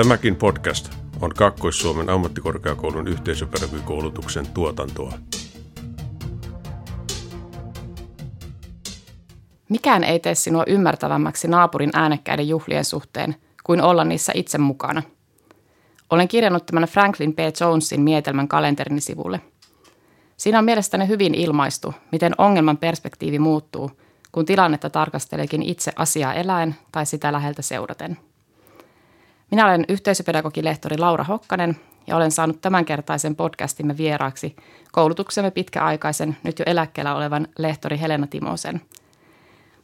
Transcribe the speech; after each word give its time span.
Tämäkin 0.00 0.36
podcast 0.36 0.92
on 1.20 1.34
Kaakkois-Suomen 1.34 2.10
ammattikorkeakoulun 2.10 3.08
yhteisöpedagogikoulutuksen 3.08 4.46
tuotantoa. 4.46 5.12
Mikään 9.68 10.04
ei 10.04 10.20
tee 10.20 10.34
sinua 10.34 10.64
ymmärtävämmäksi 10.66 11.48
naapurin 11.48 11.90
äänekkäiden 11.92 12.48
juhlien 12.48 12.84
suhteen 12.84 13.36
kuin 13.64 13.82
olla 13.82 14.04
niissä 14.04 14.32
itse 14.34 14.58
mukana. 14.58 15.02
Olen 16.10 16.28
kirjannut 16.28 16.66
tämän 16.66 16.84
Franklin 16.84 17.32
P. 17.32 17.38
Jonesin 17.60 18.00
mietelmän 18.00 18.48
kalenterini 18.48 19.00
sivulle. 19.00 19.40
Siinä 20.36 20.58
on 20.58 20.64
mielestäni 20.64 21.08
hyvin 21.08 21.34
ilmaistu, 21.34 21.94
miten 22.12 22.32
ongelman 22.38 22.76
perspektiivi 22.76 23.38
muuttuu, 23.38 23.90
kun 24.32 24.44
tilannetta 24.44 24.90
tarkasteleekin 24.90 25.62
itse 25.62 25.92
asiaa 25.96 26.34
eläen 26.34 26.76
tai 26.92 27.06
sitä 27.06 27.32
läheltä 27.32 27.62
seuraten. 27.62 28.29
Minä 29.50 29.66
olen 29.66 29.84
yhteisöpedagogilehtori 29.88 30.98
Laura 30.98 31.24
Hokkanen 31.24 31.76
ja 32.06 32.16
olen 32.16 32.30
saanut 32.30 32.60
tämänkertaisen 32.60 33.36
podcastimme 33.36 33.96
vieraaksi 33.96 34.56
koulutuksemme 34.92 35.50
pitkäaikaisen, 35.50 36.36
nyt 36.42 36.58
jo 36.58 36.64
eläkkeellä 36.68 37.14
olevan 37.14 37.48
lehtori 37.58 38.00
Helena 38.00 38.26
Timosen– 38.26 38.80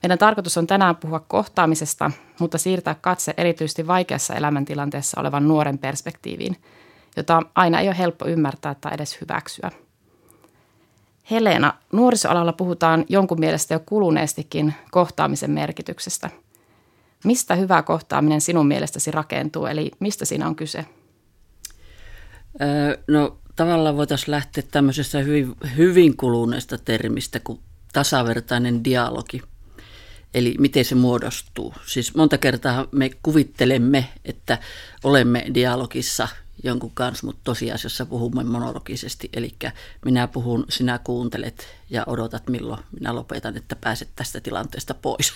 meidän 0.03 0.19
tarkoitus 0.19 0.59
on 0.59 0.67
tänään 0.67 0.97
puhua 0.97 1.21
kohtaamisesta, 1.21 2.11
mutta 2.41 2.59
siirtää 2.59 2.97
katse 3.01 3.35
erityisesti 3.37 3.87
vaikeassa 3.87 4.35
elämäntilanteessa 4.35 5.21
olevan 5.21 5.49
nuoren 5.49 5.79
perspektiiviin, 5.79 6.57
jota 7.17 7.43
aina 7.55 7.81
ei 7.81 7.89
ole 7.89 7.99
helppo 7.99 8.27
ymmärtää 8.27 8.75
tai 8.75 8.95
edes 8.95 9.21
hyväksyä. 9.21 9.71
Helena, 11.31 11.75
nuorisoalalla 11.93 12.53
puhutaan 12.53 13.05
jonkun 13.09 13.41
mielestä 13.41 13.75
jo 13.75 13.81
kuluneestikin 13.87 14.75
kohtaamisen 14.91 15.51
merkityksestä. 15.51 16.31
Mistä 17.25 17.55
hyvä 17.55 17.83
kohtaaminen 17.83 18.41
sinun 18.41 18.67
mielestäsi 18.67 19.11
rakentuu, 19.11 19.67
eli 19.67 19.91
mistä 20.01 20.25
siinä 20.25 20.47
on 20.47 20.57
kyse? 20.57 20.85
No 23.09 23.39
tavallaan 23.57 23.97
voitaisiin 23.97 24.31
lähteä 24.31 24.65
tämmöisestä 24.71 25.19
hyvin, 25.19 25.55
hyvin 25.77 26.17
kuluneesta 26.17 26.79
termistä 26.79 27.41
kuin 27.41 27.61
tasavertainen 27.93 28.85
dialogi– 28.85 29.43
Eli 30.37 30.55
miten 30.59 30.85
se 30.85 30.95
muodostuu. 30.95 31.75
Siis 31.87 32.15
monta 32.15 32.39
kertaa 32.39 32.87
me 32.93 33.11
kuvittelemme, 33.23 34.09
että 34.25 34.59
olemme 35.05 35.47
dialogissa 35.55 36.29
jonkun 36.63 36.91
kanssa, 36.95 37.27
mutta 37.27 37.41
tosiasiassa 37.45 38.07
puhumme 38.07 38.45
monologisesti. 38.45 39.29
Eli 39.33 39.55
minä 40.05 40.29
puhun, 40.29 40.65
sinä 40.69 40.99
kuuntelet 41.05 41.67
ja 41.91 42.05
odotat 42.07 42.49
milloin 42.49 42.83
minä 43.01 43.15
lopetan, 43.15 43.57
että 43.57 43.77
pääset 43.77 44.09
tästä 44.17 44.41
tilanteesta 44.41 44.95
pois. 44.95 45.33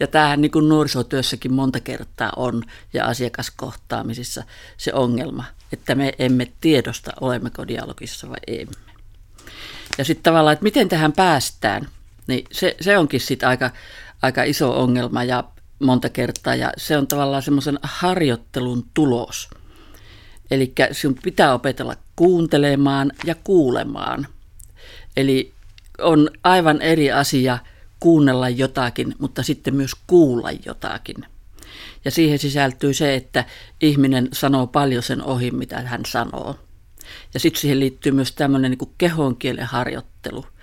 Ja 0.00 0.06
tämähän 0.06 0.40
niin 0.40 0.50
kuin 0.50 0.68
nuorisotyössäkin 0.68 1.52
monta 1.52 1.80
kertaa 1.80 2.32
on 2.36 2.62
ja 2.92 3.06
asiakaskohtaamisissa 3.06 4.44
se 4.76 4.92
ongelma, 4.94 5.44
että 5.72 5.94
me 5.94 6.12
emme 6.18 6.52
tiedosta, 6.60 7.12
olemmeko 7.20 7.68
dialogissa 7.68 8.28
vai 8.28 8.40
emme. 8.46 8.74
Ja 9.98 10.04
sitten 10.04 10.22
tavallaan, 10.22 10.52
että 10.52 10.62
miten 10.62 10.88
tähän 10.88 11.12
päästään, 11.12 11.88
niin 12.26 12.44
se, 12.52 12.76
se 12.80 12.98
onkin 12.98 13.20
sitten 13.20 13.48
aika 13.48 13.70
aika 14.22 14.42
iso 14.42 14.82
ongelma 14.82 15.24
ja 15.24 15.44
monta 15.78 16.08
kertaa 16.08 16.54
ja 16.54 16.72
se 16.76 16.98
on 16.98 17.06
tavallaan 17.06 17.42
semmoisen 17.42 17.78
harjoittelun 17.82 18.86
tulos. 18.94 19.48
Eli 20.50 20.72
sinun 20.92 21.18
pitää 21.22 21.54
opetella 21.54 21.96
kuuntelemaan 22.16 23.12
ja 23.24 23.34
kuulemaan. 23.34 24.26
Eli 25.16 25.52
on 25.98 26.30
aivan 26.44 26.82
eri 26.82 27.12
asia 27.12 27.58
kuunnella 28.00 28.48
jotakin, 28.48 29.14
mutta 29.18 29.42
sitten 29.42 29.74
myös 29.74 29.92
kuulla 30.06 30.50
jotakin. 30.66 31.16
Ja 32.04 32.10
siihen 32.10 32.38
sisältyy 32.38 32.94
se, 32.94 33.14
että 33.14 33.44
ihminen 33.80 34.28
sanoo 34.32 34.66
paljon 34.66 35.02
sen 35.02 35.22
ohi, 35.22 35.50
mitä 35.50 35.80
hän 35.80 36.02
sanoo. 36.06 36.56
Ja 37.34 37.40
sitten 37.40 37.60
siihen 37.60 37.80
liittyy 37.80 38.12
myös 38.12 38.32
tämmöinen 38.32 38.70
niin 38.70 38.94
kehonkielen 38.98 39.66
harjoittelu– 39.66 40.44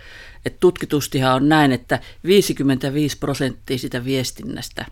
että 0.45 0.59
tutkitustihan 0.59 1.35
on 1.35 1.49
näin, 1.49 1.71
että 1.71 1.99
55 2.23 3.17
prosenttia 3.17 3.77
sitä 3.77 4.05
viestinnästä, 4.05 4.85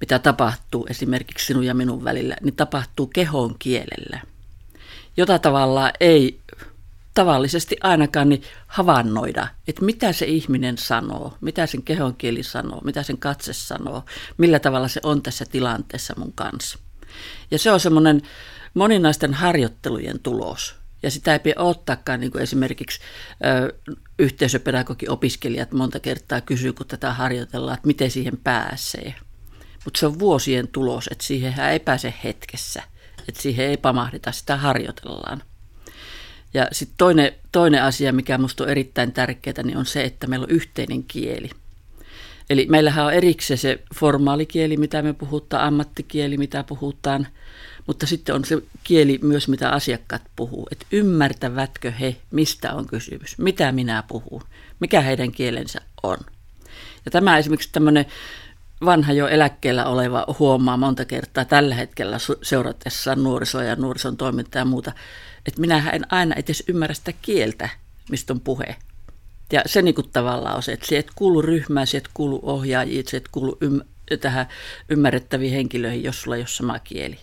mitä 0.00 0.18
tapahtuu 0.18 0.86
esimerkiksi 0.90 1.46
sinun 1.46 1.66
ja 1.66 1.74
minun 1.74 2.04
välillä, 2.04 2.36
niin 2.42 2.56
tapahtuu 2.56 3.06
kehon 3.06 3.54
kielellä, 3.58 4.20
jota 5.16 5.38
tavallaan 5.38 5.92
ei 6.00 6.40
tavallisesti 7.14 7.76
ainakaan 7.80 8.28
niin 8.28 8.42
havainnoida, 8.66 9.48
että 9.68 9.84
mitä 9.84 10.12
se 10.12 10.26
ihminen 10.26 10.78
sanoo, 10.78 11.34
mitä 11.40 11.66
sen 11.66 11.82
kehon 11.82 12.16
kieli 12.16 12.42
sanoo, 12.42 12.80
mitä 12.84 13.02
sen 13.02 13.18
katse 13.18 13.52
sanoo, 13.52 14.04
millä 14.38 14.58
tavalla 14.58 14.88
se 14.88 15.00
on 15.02 15.22
tässä 15.22 15.44
tilanteessa 15.44 16.14
mun 16.16 16.32
kanssa. 16.32 16.78
Ja 17.50 17.58
se 17.58 17.70
on 17.70 17.80
semmoinen 17.80 18.22
moninaisten 18.74 19.34
harjoittelujen 19.34 20.20
tulos. 20.20 20.74
Ja 21.02 21.10
sitä 21.10 21.32
ei 21.32 21.38
pidä 21.38 21.54
ottaakaan 21.56 22.20
niin 22.20 22.32
kuin 22.32 22.42
esimerkiksi 22.42 23.00
ö, 23.44 23.74
yhteisöpedagogi-opiskelijat 24.18 25.72
monta 25.72 26.00
kertaa 26.00 26.40
kysyy, 26.40 26.72
kun 26.72 26.86
tätä 26.86 27.12
harjoitellaan, 27.12 27.74
että 27.74 27.86
miten 27.86 28.10
siihen 28.10 28.38
pääsee. 28.44 29.14
Mutta 29.84 30.00
se 30.00 30.06
on 30.06 30.18
vuosien 30.18 30.68
tulos, 30.68 31.08
että 31.12 31.24
siihen 31.24 31.60
ei 31.60 31.80
pääse 31.80 32.14
hetkessä. 32.24 32.82
Että 33.28 33.42
siihen 33.42 33.66
ei 33.66 33.76
pamahdita, 33.76 34.32
sitä 34.32 34.56
harjoitellaan. 34.56 35.42
Ja 36.54 36.68
sitten 36.72 36.94
toinen, 36.98 37.32
toinen 37.52 37.82
asia, 37.82 38.12
mikä 38.12 38.38
minusta 38.38 38.64
on 38.64 38.70
erittäin 38.70 39.12
tärkeää, 39.12 39.62
niin 39.64 39.76
on 39.76 39.86
se, 39.86 40.04
että 40.04 40.26
meillä 40.26 40.44
on 40.44 40.50
yhteinen 40.50 41.04
kieli. 41.04 41.50
Eli 42.50 42.66
meillähän 42.70 43.04
on 43.04 43.12
erikseen 43.12 43.58
se 43.58 43.82
formaalikieli, 43.94 44.76
mitä 44.76 45.02
me 45.02 45.12
puhutaan, 45.12 45.66
ammattikieli, 45.66 46.38
mitä 46.38 46.64
puhutaan– 46.64 47.26
mutta 47.86 48.06
sitten 48.06 48.34
on 48.34 48.44
se 48.44 48.62
kieli 48.84 49.18
myös, 49.22 49.48
mitä 49.48 49.70
asiakkaat 49.70 50.22
puhuu. 50.36 50.68
Että 50.72 50.86
ymmärtävätkö 50.92 51.90
he, 51.90 52.16
mistä 52.30 52.72
on 52.72 52.86
kysymys, 52.86 53.38
mitä 53.38 53.72
minä 53.72 54.02
puhun, 54.08 54.42
mikä 54.80 55.00
heidän 55.00 55.32
kielensä 55.32 55.80
on. 56.02 56.18
Ja 57.04 57.10
tämä 57.10 57.38
esimerkiksi 57.38 57.68
tämmöinen 57.72 58.06
vanha 58.84 59.12
jo 59.12 59.28
eläkkeellä 59.28 59.86
oleva 59.86 60.24
huomaa 60.38 60.76
monta 60.76 61.04
kertaa 61.04 61.44
tällä 61.44 61.74
hetkellä 61.74 62.18
seuratessa 62.42 63.14
nuorisoa 63.14 63.62
ja 63.62 63.76
nuorison 63.76 64.16
toimintaa 64.16 64.60
ja 64.60 64.64
muuta, 64.64 64.92
että 65.46 65.60
minä 65.60 65.90
en 65.90 66.12
aina 66.12 66.34
edes 66.34 66.64
ymmärrä 66.68 66.94
sitä 66.94 67.12
kieltä, 67.22 67.68
mistä 68.10 68.32
on 68.32 68.40
puhe. 68.40 68.76
Ja 69.52 69.62
se 69.66 69.82
niin 69.82 69.94
kuin 69.94 70.10
tavallaan 70.10 70.56
on 70.56 70.62
se, 70.62 70.72
että 70.72 70.86
se 70.86 70.98
et 70.98 71.10
kuulu 71.14 71.42
ryhmään, 71.42 71.86
se 71.86 71.96
et 71.96 72.08
kuulu 72.14 72.40
ohjaajiin, 72.42 73.04
se 73.08 73.16
et 73.16 73.28
kuulu 73.28 73.58
ym- 73.64 73.84
tähän 74.20 74.46
ymmärrettäviin 74.88 75.52
henkilöihin, 75.52 76.04
jos 76.04 76.22
sulla 76.22 76.36
ei 76.36 76.40
ole 76.40 76.48
sama 76.48 76.78
kieli 76.78 77.18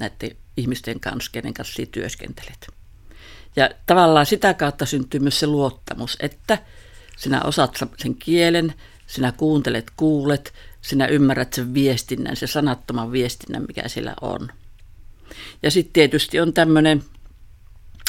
näiden 0.00 0.36
ihmisten 0.56 1.00
kanssa, 1.00 1.30
kenen 1.32 1.54
kanssa 1.54 1.82
työskentelet. 1.92 2.66
Ja 3.56 3.70
tavallaan 3.86 4.26
sitä 4.26 4.54
kautta 4.54 4.86
syntyy 4.86 5.20
myös 5.20 5.40
se 5.40 5.46
luottamus, 5.46 6.16
että 6.20 6.58
sinä 7.16 7.42
osaat 7.42 7.78
sen 7.96 8.14
kielen, 8.14 8.74
sinä 9.06 9.32
kuuntelet, 9.32 9.90
kuulet, 9.96 10.52
sinä 10.84 11.06
ymmärrät 11.06 11.52
sen 11.52 11.74
viestinnän, 11.74 12.36
se 12.36 12.46
sanattoman 12.46 13.12
viestinnän, 13.12 13.64
mikä 13.68 13.88
siellä 13.88 14.14
on. 14.20 14.48
Ja 15.62 15.70
sitten 15.70 15.92
tietysti 15.92 16.40
on 16.40 16.52
tämmöinen, 16.52 17.04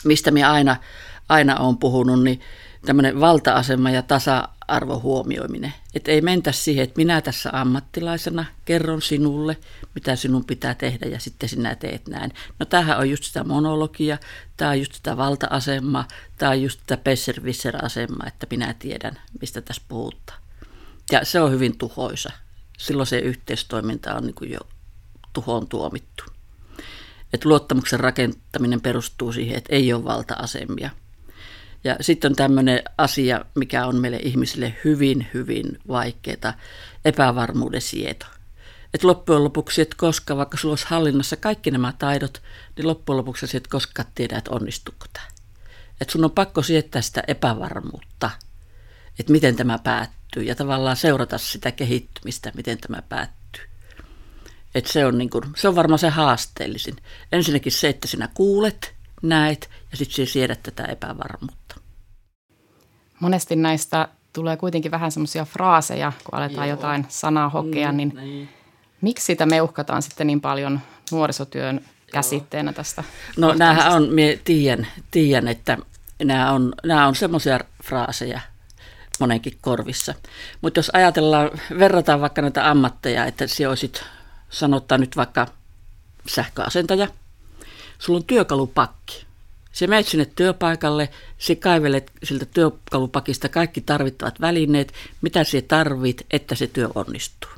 mistä 0.03 0.31
minä 0.31 0.51
aina, 0.51 0.75
aina 1.29 1.57
olen 1.57 1.77
puhunut, 1.77 2.23
niin 2.23 2.41
tämmöinen 2.85 3.19
valta-asema 3.19 3.89
ja 3.89 4.01
tasa-arvo 4.01 4.99
huomioiminen. 4.99 5.73
Että 5.93 6.11
ei 6.11 6.21
mentä 6.21 6.51
siihen, 6.51 6.83
että 6.83 6.97
minä 6.97 7.21
tässä 7.21 7.49
ammattilaisena 7.53 8.45
kerron 8.65 9.01
sinulle, 9.01 9.57
mitä 9.95 10.15
sinun 10.15 10.45
pitää 10.45 10.73
tehdä 10.73 11.05
ja 11.05 11.19
sitten 11.19 11.49
sinä 11.49 11.75
teet 11.75 12.07
näin. 12.07 12.31
No 12.59 12.65
tämähän 12.65 12.97
on 12.97 13.09
just 13.09 13.23
sitä 13.23 13.43
monologia, 13.43 14.17
tämä 14.57 14.71
on 14.71 14.79
just 14.79 14.93
sitä 14.93 15.17
valta-asemaa, 15.17 16.07
tämä 16.37 16.51
on 16.51 16.61
just 16.61 16.79
sitä 16.79 16.97
pesservisser-asemaa, 16.97 18.27
että 18.27 18.47
minä 18.49 18.75
tiedän, 18.79 19.19
mistä 19.41 19.61
tässä 19.61 19.81
puhutaan. 19.87 20.39
Ja 21.11 21.25
se 21.25 21.41
on 21.41 21.51
hyvin 21.51 21.77
tuhoisa. 21.77 22.44
Silloin 22.77 23.07
se 23.07 23.19
yhteistoiminta 23.19 24.15
on 24.15 24.23
niin 24.23 24.35
kuin 24.35 24.51
jo 24.51 24.59
tuhoon 25.33 25.67
tuomittu. 25.67 26.23
Et 27.33 27.45
luottamuksen 27.45 27.99
rakentaminen 27.99 28.81
perustuu 28.81 29.33
siihen, 29.33 29.57
että 29.57 29.75
ei 29.75 29.93
ole 29.93 30.03
valta-asemia– 30.03 30.89
ja 31.85 31.95
sitten 32.01 32.31
on 32.31 32.35
tämmöinen 32.35 32.83
asia, 32.97 33.45
mikä 33.55 33.85
on 33.85 33.95
meille 33.95 34.17
ihmisille 34.17 34.75
hyvin, 34.83 35.27
hyvin 35.33 35.79
vaikeaa, 35.87 36.53
epävarmuuden 37.05 37.81
sieto. 37.81 38.25
Et 38.93 39.03
loppujen 39.03 39.43
lopuksi, 39.43 39.81
että 39.81 39.95
koska 39.99 40.37
vaikka 40.37 40.57
sulla 40.57 40.71
olisi 40.71 40.85
hallinnassa 40.89 41.35
kaikki 41.35 41.71
nämä 41.71 41.93
taidot, 41.99 42.41
niin 42.77 42.87
loppujen 42.87 43.17
lopuksi 43.17 43.57
et 43.57 43.67
koskaan 43.67 44.07
tiedä, 44.15 44.37
että 44.37 44.51
onnistuuko 44.51 45.05
tämä. 45.13 45.25
Että 46.01 46.11
sun 46.11 46.23
on 46.23 46.31
pakko 46.31 46.61
sietää 46.61 47.01
sitä 47.01 47.23
epävarmuutta, 47.27 48.29
että 49.19 49.31
miten 49.31 49.55
tämä 49.55 49.79
päättyy 49.79 50.24
ja 50.41 50.55
tavallaan 50.55 50.95
seurata 50.95 51.37
sitä 51.37 51.71
kehittymistä, 51.71 52.51
miten 52.55 52.77
tämä 52.77 53.01
päättyy. 53.09 53.63
Et 54.75 54.85
se, 54.85 55.05
on 55.05 55.17
niin 55.17 55.29
kun, 55.29 55.43
se 55.55 55.67
on 55.67 55.75
varmaan 55.75 55.99
se 55.99 56.09
haasteellisin. 56.09 56.95
Ensinnäkin 57.31 57.71
se, 57.71 57.89
että 57.89 58.07
sinä 58.07 58.29
kuulet, 58.33 58.95
näet 59.21 59.69
ja 59.91 59.97
sitten 59.97 60.15
sinä 60.15 60.25
siedät 60.25 60.63
tätä 60.63 60.83
epävarmuutta. 60.83 61.75
Monesti 63.19 63.55
näistä 63.55 64.07
tulee 64.33 64.57
kuitenkin 64.57 64.91
vähän 64.91 65.11
semmoisia 65.11 65.45
fraaseja, 65.45 66.11
kun 66.23 66.39
aletaan 66.39 66.67
Joo. 66.67 66.77
jotain 66.77 67.05
sanaa 67.09 67.49
hokea, 67.49 67.91
mm, 67.91 67.97
niin, 67.97 68.11
niin 68.15 68.49
miksi 69.01 69.25
sitä 69.25 69.45
meuhkataan 69.45 70.01
sitten 70.01 70.27
niin 70.27 70.41
paljon 70.41 70.79
nuorisotyön 71.11 71.81
käsitteenä 72.11 72.73
tästä? 72.73 73.03
No 73.37 73.53
näähän 73.53 73.91
on, 73.91 74.09
minä 74.13 74.37
tiedän, 74.43 74.87
tiedän 75.11 75.47
että 75.47 75.77
nämä 76.23 76.51
on, 76.51 76.73
nämä 76.83 77.07
on 77.07 77.15
semmoisia 77.15 77.59
fraaseja 77.83 78.41
monenkin 79.19 79.57
korvissa. 79.61 80.13
Mutta 80.61 80.79
jos 80.79 80.91
ajatellaan, 80.93 81.51
verrataan 81.79 82.21
vaikka 82.21 82.41
näitä 82.41 82.69
ammatteja, 82.69 83.25
että 83.25 83.47
sinä 83.47 83.69
olisit 83.69 84.03
sanottaa 84.49 84.97
nyt 84.97 85.17
vaikka 85.17 85.47
sähköasentaja, 86.27 87.07
sulla 87.99 88.17
on 88.17 88.25
työkalupakki. 88.25 89.25
Se 89.71 89.87
menet 89.87 90.07
sinne 90.07 90.25
työpaikalle, 90.35 91.09
se 91.37 91.55
kaivelet 91.55 92.11
siltä 92.23 92.45
työkalupakista 92.45 93.49
kaikki 93.49 93.81
tarvittavat 93.81 94.41
välineet, 94.41 94.93
mitä 95.21 95.43
se 95.43 95.61
tarvit, 95.61 96.25
että 96.31 96.55
se 96.55 96.67
työ 96.67 96.89
onnistuu. 96.95 97.51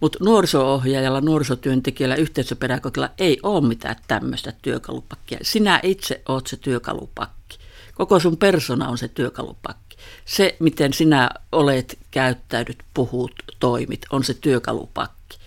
Mutta 0.00 0.18
nuoriso-ohjaajalla, 0.24 1.20
nuorisotyöntekijällä, 1.20 2.14
yhteisöpedagogilla 2.14 3.10
ei 3.18 3.38
ole 3.42 3.68
mitään 3.68 3.96
tämmöistä 4.08 4.52
työkalupakkia. 4.62 5.38
Sinä 5.42 5.80
itse 5.82 6.22
oot 6.28 6.46
se 6.46 6.56
työkalupakki. 6.56 7.58
Koko 7.94 8.20
sun 8.20 8.36
persona 8.36 8.88
on 8.88 8.98
se 8.98 9.08
työkalupakki. 9.08 9.89
Se, 10.24 10.56
miten 10.58 10.92
sinä 10.92 11.30
olet, 11.52 11.98
käyttäydyt, 12.10 12.78
puhut, 12.94 13.32
toimit, 13.60 14.06
on 14.10 14.24
se 14.24 14.34
työkalupakki. 14.34 15.38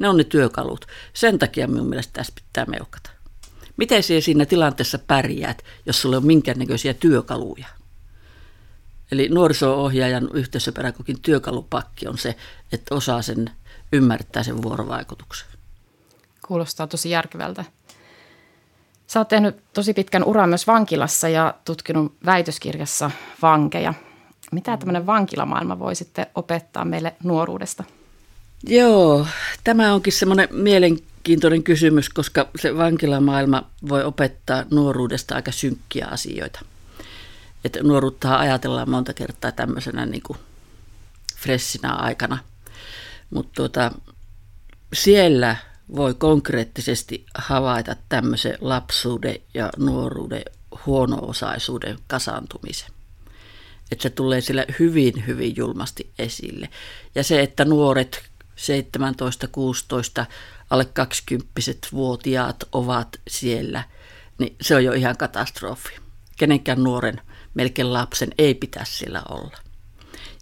Ne 0.00 0.08
on 0.08 0.16
ne 0.16 0.24
työkalut. 0.24 0.86
Sen 1.12 1.38
takia 1.38 1.68
minun 1.68 1.88
mielestä 1.88 2.12
tässä 2.12 2.32
pitää 2.34 2.64
meukata. 2.64 3.10
Miten 3.76 4.02
sinä 4.02 4.20
siinä 4.20 4.46
tilanteessa 4.46 4.98
pärjäät, 4.98 5.64
jos 5.86 6.02
sulla 6.02 6.16
on 6.16 6.26
minkäännäköisiä 6.26 6.94
työkaluja? 6.94 7.66
Eli 9.12 9.28
nuoriso-ohjaajan 9.28 10.28
yhteisöpedagogin 10.34 11.20
työkalupakki 11.22 12.08
on 12.08 12.18
se, 12.18 12.36
että 12.72 12.94
osaa 12.94 13.22
sen 13.22 13.50
ymmärtää 13.92 14.42
sen 14.42 14.62
vuorovaikutuksen. 14.62 15.48
Kuulostaa 16.46 16.86
tosi 16.86 17.10
järkevältä. 17.10 17.64
Sä 19.10 19.20
oot 19.20 19.28
tehnyt 19.28 19.56
tosi 19.72 19.94
pitkän 19.94 20.24
uran 20.24 20.48
myös 20.48 20.66
vankilassa 20.66 21.28
ja 21.28 21.54
tutkinut 21.64 22.14
väitöskirjassa 22.26 23.10
vankeja. 23.42 23.94
Mitä 24.52 24.76
tämmöinen 24.76 25.06
vankilamaailma 25.06 25.78
voi 25.78 25.94
sitten 25.94 26.26
opettaa 26.34 26.84
meille 26.84 27.14
nuoruudesta? 27.24 27.84
Joo, 28.66 29.26
tämä 29.64 29.94
onkin 29.94 30.12
semmoinen 30.12 30.48
mielenkiintoinen 30.52 31.62
kysymys, 31.62 32.08
koska 32.08 32.48
se 32.60 32.76
vankilamaailma 32.76 33.62
voi 33.88 34.04
opettaa 34.04 34.64
nuoruudesta 34.70 35.34
aika 35.34 35.52
synkkiä 35.52 36.06
asioita. 36.06 36.60
Että 37.64 37.82
nuoruutta 37.82 38.38
ajatellaan 38.38 38.90
monta 38.90 39.14
kertaa 39.14 39.52
tämmöisenä 39.52 40.06
niin 40.06 40.22
kuin 40.22 40.38
fressinä 41.36 41.92
aikana– 41.92 42.38
mutta 43.30 43.52
tuota, 43.54 43.92
siellä 44.92 45.56
voi 45.96 46.14
konkreettisesti 46.14 47.26
havaita 47.34 47.96
tämmöisen 48.08 48.58
lapsuuden 48.60 49.36
ja 49.54 49.70
nuoruuden 49.76 50.42
huono-osaisuuden 50.86 51.98
kasaantumisen. 52.06 52.90
Että 53.92 54.02
se 54.02 54.10
tulee 54.10 54.40
sillä 54.40 54.64
hyvin, 54.78 55.26
hyvin 55.26 55.56
julmasti 55.56 56.10
esille. 56.18 56.68
Ja 57.14 57.24
se, 57.24 57.40
että 57.40 57.64
nuoret 57.64 58.22
17, 58.56 59.48
16, 59.48 60.26
alle 60.70 60.84
20 60.84 61.48
vuotiaat 61.92 62.64
ovat 62.72 63.20
siellä, 63.28 63.84
niin 64.38 64.56
se 64.60 64.76
on 64.76 64.84
jo 64.84 64.92
ihan 64.92 65.16
katastrofi. 65.16 65.96
Kenenkään 66.38 66.84
nuoren, 66.84 67.20
melkein 67.54 67.92
lapsen 67.92 68.30
ei 68.38 68.54
pitäisi 68.54 68.92
siellä 68.92 69.22
olla. 69.28 69.58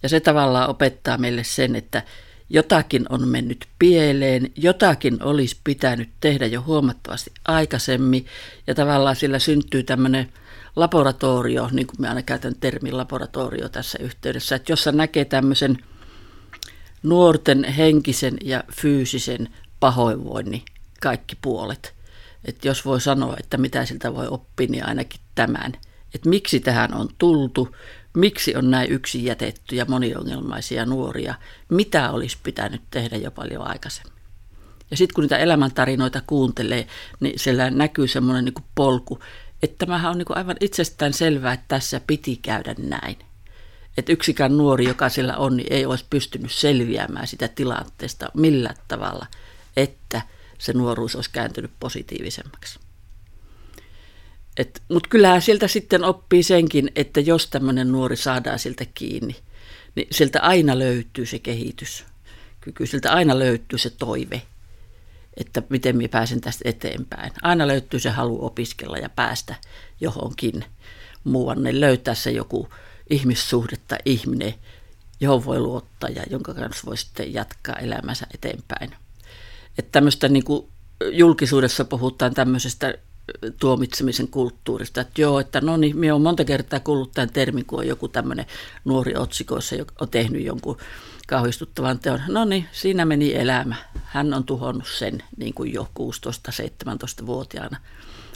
Ja 0.03 0.09
se 0.09 0.19
tavallaan 0.19 0.69
opettaa 0.69 1.17
meille 1.17 1.43
sen, 1.43 1.75
että 1.75 2.03
jotakin 2.49 3.05
on 3.09 3.27
mennyt 3.27 3.67
pieleen, 3.79 4.51
jotakin 4.55 5.23
olisi 5.23 5.57
pitänyt 5.63 6.09
tehdä 6.19 6.45
jo 6.45 6.61
huomattavasti 6.61 7.31
aikaisemmin 7.47 8.25
ja 8.67 8.75
tavallaan 8.75 9.15
sillä 9.15 9.39
syntyy 9.39 9.83
tämmöinen 9.83 10.33
laboratorio, 10.75 11.69
niin 11.71 11.87
kuin 11.87 12.01
me 12.01 12.09
aina 12.09 12.21
käytän 12.21 12.55
termin 12.59 12.97
laboratorio 12.97 13.69
tässä 13.69 13.97
yhteydessä, 14.01 14.55
että 14.55 14.71
jossa 14.71 14.91
näkee 14.91 15.25
tämmöisen 15.25 15.77
nuorten 17.03 17.63
henkisen 17.63 18.37
ja 18.43 18.63
fyysisen 18.81 19.47
pahoinvoinnin 19.79 20.61
kaikki 21.01 21.37
puolet. 21.41 21.93
Että 22.45 22.67
jos 22.67 22.85
voi 22.85 23.01
sanoa, 23.01 23.35
että 23.39 23.57
mitä 23.57 23.85
siltä 23.85 24.15
voi 24.15 24.27
oppia, 24.27 24.67
niin 24.69 24.85
ainakin 24.85 25.21
tämän. 25.35 25.73
Että 26.15 26.29
miksi 26.29 26.59
tähän 26.59 26.93
on 26.93 27.09
tultu, 27.17 27.75
miksi 28.13 28.55
on 28.55 28.71
näin 28.71 28.91
yksin 28.91 29.23
jätettyjä 29.23 29.85
moniongelmaisia 29.85 30.85
nuoria, 30.85 31.35
mitä 31.69 32.11
olisi 32.11 32.37
pitänyt 32.43 32.81
tehdä 32.91 33.17
jo 33.17 33.31
paljon 33.31 33.67
aikaisemmin. 33.67 34.19
Ja 34.91 34.97
sitten 34.97 35.15
kun 35.15 35.21
niitä 35.21 35.37
elämäntarinoita 35.37 36.21
kuuntelee, 36.27 36.87
niin 37.19 37.39
siellä 37.39 37.69
näkyy 37.69 38.07
semmoinen 38.07 38.45
niin 38.45 38.65
polku, 38.75 39.19
että 39.63 39.85
tämähän 39.85 40.11
on 40.11 40.17
niin 40.17 40.37
aivan 40.37 40.57
itsestään 40.59 41.13
selvää, 41.13 41.53
että 41.53 41.65
tässä 41.67 42.01
piti 42.07 42.39
käydä 42.41 42.75
näin. 42.77 43.17
Että 43.97 44.11
yksikään 44.11 44.57
nuori, 44.57 44.85
joka 44.85 45.09
siellä 45.09 45.37
on, 45.37 45.57
niin 45.57 45.73
ei 45.73 45.85
olisi 45.85 46.05
pystynyt 46.09 46.51
selviämään 46.51 47.27
sitä 47.27 47.47
tilanteesta 47.47 48.31
millä 48.33 48.73
tavalla, 48.87 49.25
että 49.77 50.21
se 50.57 50.73
nuoruus 50.73 51.15
olisi 51.15 51.29
kääntynyt 51.33 51.71
positiivisemmaksi. 51.79 52.79
Mutta 54.89 55.09
kyllähän 55.09 55.41
sieltä 55.41 55.67
sitten 55.67 56.03
oppii 56.03 56.43
senkin, 56.43 56.91
että 56.95 57.19
jos 57.19 57.47
tämmöinen 57.47 57.91
nuori 57.91 58.15
saadaan 58.15 58.59
siltä 58.59 58.85
kiinni, 58.93 59.35
niin 59.95 60.07
sieltä 60.11 60.41
aina 60.41 60.79
löytyy 60.79 61.25
se 61.25 61.39
kehityskyky, 61.39 62.85
sieltä 62.85 63.11
aina 63.11 63.39
löytyy 63.39 63.79
se 63.79 63.89
toive, 63.89 64.41
että 65.37 65.63
miten 65.69 65.97
minä 65.97 66.09
pääsen 66.09 66.41
tästä 66.41 66.69
eteenpäin. 66.69 67.31
Aina 67.41 67.67
löytyy 67.67 67.99
se 67.99 68.09
halu 68.09 68.45
opiskella 68.45 68.97
ja 68.97 69.09
päästä 69.09 69.55
johonkin 70.01 70.65
muuanne, 71.23 71.79
löytää 71.79 72.15
se 72.15 72.31
joku 72.31 72.69
ihmissuhde 73.09 73.77
tai 73.87 73.99
ihminen, 74.05 74.55
johon 75.19 75.45
voi 75.45 75.59
luottaa 75.59 76.09
ja 76.09 76.23
jonka 76.29 76.53
kanssa 76.53 76.85
voi 76.85 76.97
sitten 76.97 77.33
jatkaa 77.33 77.75
elämänsä 77.75 78.27
eteenpäin. 78.33 78.95
Että 79.77 79.91
tämmöistä 79.91 80.27
niin 80.27 80.43
kuin 80.43 80.67
julkisuudessa 81.11 81.85
puhutaan 81.85 82.33
tämmöisestä 82.33 82.93
tuomitsemisen 83.59 84.27
kulttuurista. 84.27 85.01
Että 85.01 85.21
joo, 85.21 85.39
että 85.39 85.61
no 85.61 85.77
niin, 85.77 85.97
minä 85.97 86.13
olen 86.13 86.21
monta 86.21 86.45
kertaa 86.45 86.79
kuullut 86.79 87.11
tämän 87.11 87.29
termin, 87.29 87.65
kun 87.65 87.79
on 87.79 87.87
joku 87.87 88.07
tämmöinen 88.07 88.45
nuori 88.85 89.15
otsikoissa, 89.17 89.75
joka 89.75 89.93
on 90.01 90.09
tehnyt 90.09 90.45
jonkun 90.45 90.77
kauhistuttavan 91.27 91.99
teon. 91.99 92.21
No 92.27 92.45
niin, 92.45 92.65
siinä 92.71 93.05
meni 93.05 93.35
elämä. 93.35 93.75
Hän 94.03 94.33
on 94.33 94.43
tuhonnut 94.43 94.87
sen 94.87 95.23
niin 95.37 95.53
kuin 95.53 95.73
jo 95.73 95.89
16-17-vuotiaana. 95.99 97.77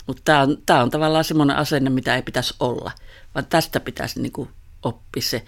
Mutta 0.07 0.21
tämä 0.25 0.41
on, 0.41 0.57
tämä 0.65 0.83
on 0.83 0.89
tavallaan 0.89 1.23
semmoinen 1.23 1.55
asenne, 1.57 1.89
mitä 1.89 2.15
ei 2.15 2.21
pitäisi 2.21 2.53
olla, 2.59 2.91
vaan 3.35 3.45
tästä 3.45 3.79
pitäisi 3.79 4.21
niin 4.21 4.31
kuin 4.31 4.49
oppia 4.83 5.21
se, 5.21 5.43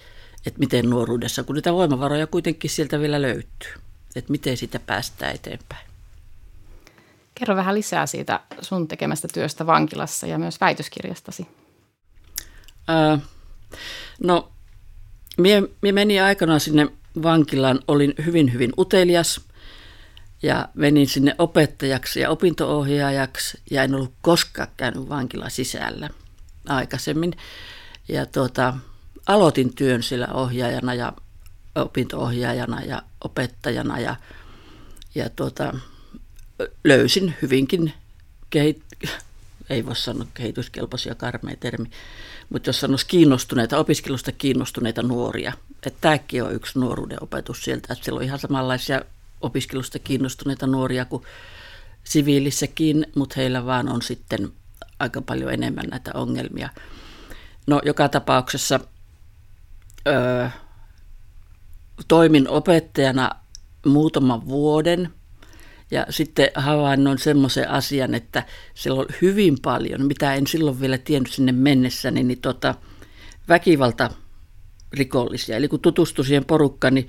että 0.46 0.60
miten 0.60 0.90
nuoruudessa, 0.90 1.44
kun 1.44 1.54
niitä 1.54 1.72
voimavaroja 1.72 2.26
kuitenkin 2.26 2.70
sieltä 2.70 3.00
vielä 3.00 3.22
löytyy, 3.22 3.72
että 4.16 4.30
miten 4.30 4.56
sitä 4.56 4.78
päästään 4.78 5.34
eteenpäin. 5.34 5.85
Kerro 7.38 7.56
vähän 7.56 7.74
lisää 7.74 8.06
siitä 8.06 8.40
sun 8.60 8.88
tekemästä 8.88 9.28
työstä 9.34 9.66
vankilassa 9.66 10.26
ja 10.26 10.38
myös 10.38 10.60
väitöskirjastasi. 10.60 11.46
Ää, 12.88 13.18
no, 14.24 14.52
mie, 15.38 15.62
mie 15.82 15.92
menin 15.92 16.22
aikanaan 16.22 16.60
sinne 16.60 16.88
vankilaan, 17.22 17.80
olin 17.88 18.14
hyvin 18.24 18.52
hyvin 18.52 18.72
utelias 18.78 19.40
ja 20.42 20.68
menin 20.74 21.08
sinne 21.08 21.34
opettajaksi 21.38 22.20
ja 22.20 22.30
opintoohjaajaksi 22.30 23.60
ja 23.70 23.82
en 23.82 23.94
ollut 23.94 24.14
koskaan 24.22 24.68
käynyt 24.76 25.08
vankila 25.08 25.48
sisällä 25.48 26.10
aikaisemmin. 26.68 27.32
Ja 28.08 28.26
tuota, 28.26 28.74
aloitin 29.26 29.74
työn 29.74 30.02
sillä 30.02 30.28
ohjaajana 30.34 30.94
ja 30.94 31.12
opintoohjaajana 31.74 32.82
ja 32.82 33.02
opettajana 33.24 34.00
ja, 34.00 34.16
ja 35.14 35.30
tuota, 35.30 35.74
löysin 36.84 37.34
hyvinkin 37.42 37.92
kehit, 38.50 38.82
ei 39.70 39.86
voi 39.86 39.96
sanoa 39.96 40.26
kehityskelpoisia 40.34 41.14
karmea 41.14 41.56
termi, 41.60 41.90
mutta 42.50 42.68
jos 42.68 42.80
sanoisi 42.80 43.06
kiinnostuneita, 43.06 43.78
opiskelusta 43.78 44.32
kiinnostuneita 44.32 45.02
nuoria, 45.02 45.52
että 45.86 45.98
tämäkin 46.00 46.42
on 46.42 46.52
yksi 46.52 46.78
nuoruuden 46.78 47.22
opetus 47.22 47.64
sieltä, 47.64 47.92
että 47.92 48.04
siellä 48.04 48.18
on 48.18 48.24
ihan 48.24 48.38
samanlaisia 48.38 49.02
opiskelusta 49.40 49.98
kiinnostuneita 49.98 50.66
nuoria 50.66 51.04
kuin 51.04 51.22
siviilissäkin, 52.04 53.06
mutta 53.14 53.34
heillä 53.36 53.66
vaan 53.66 53.88
on 53.88 54.02
sitten 54.02 54.52
aika 54.98 55.20
paljon 55.22 55.52
enemmän 55.52 55.86
näitä 55.90 56.10
ongelmia. 56.14 56.68
No 57.66 57.80
joka 57.84 58.08
tapauksessa 58.08 58.80
öö, 60.06 60.48
toimin 62.08 62.48
opettajana 62.48 63.30
muutaman 63.84 64.48
vuoden– 64.48 65.10
ja 65.90 66.06
sitten 66.10 66.50
havainnoin 66.54 67.18
semmoisen 67.18 67.70
asian, 67.70 68.14
että 68.14 68.42
siellä 68.74 69.00
on 69.00 69.06
hyvin 69.22 69.56
paljon, 69.62 70.06
mitä 70.06 70.34
en 70.34 70.46
silloin 70.46 70.80
vielä 70.80 70.98
tiennyt 70.98 71.32
sinne 71.32 71.52
mennessä, 71.52 72.10
niin, 72.10 72.28
niin 72.28 72.40
tota, 72.40 72.74
väkivalta 73.48 74.10
rikollisia. 74.92 75.56
Eli 75.56 75.68
kun 75.68 75.80
tutustuin 75.80 76.26
siihen 76.26 76.44
porukkaan, 76.44 76.94
niin 76.94 77.08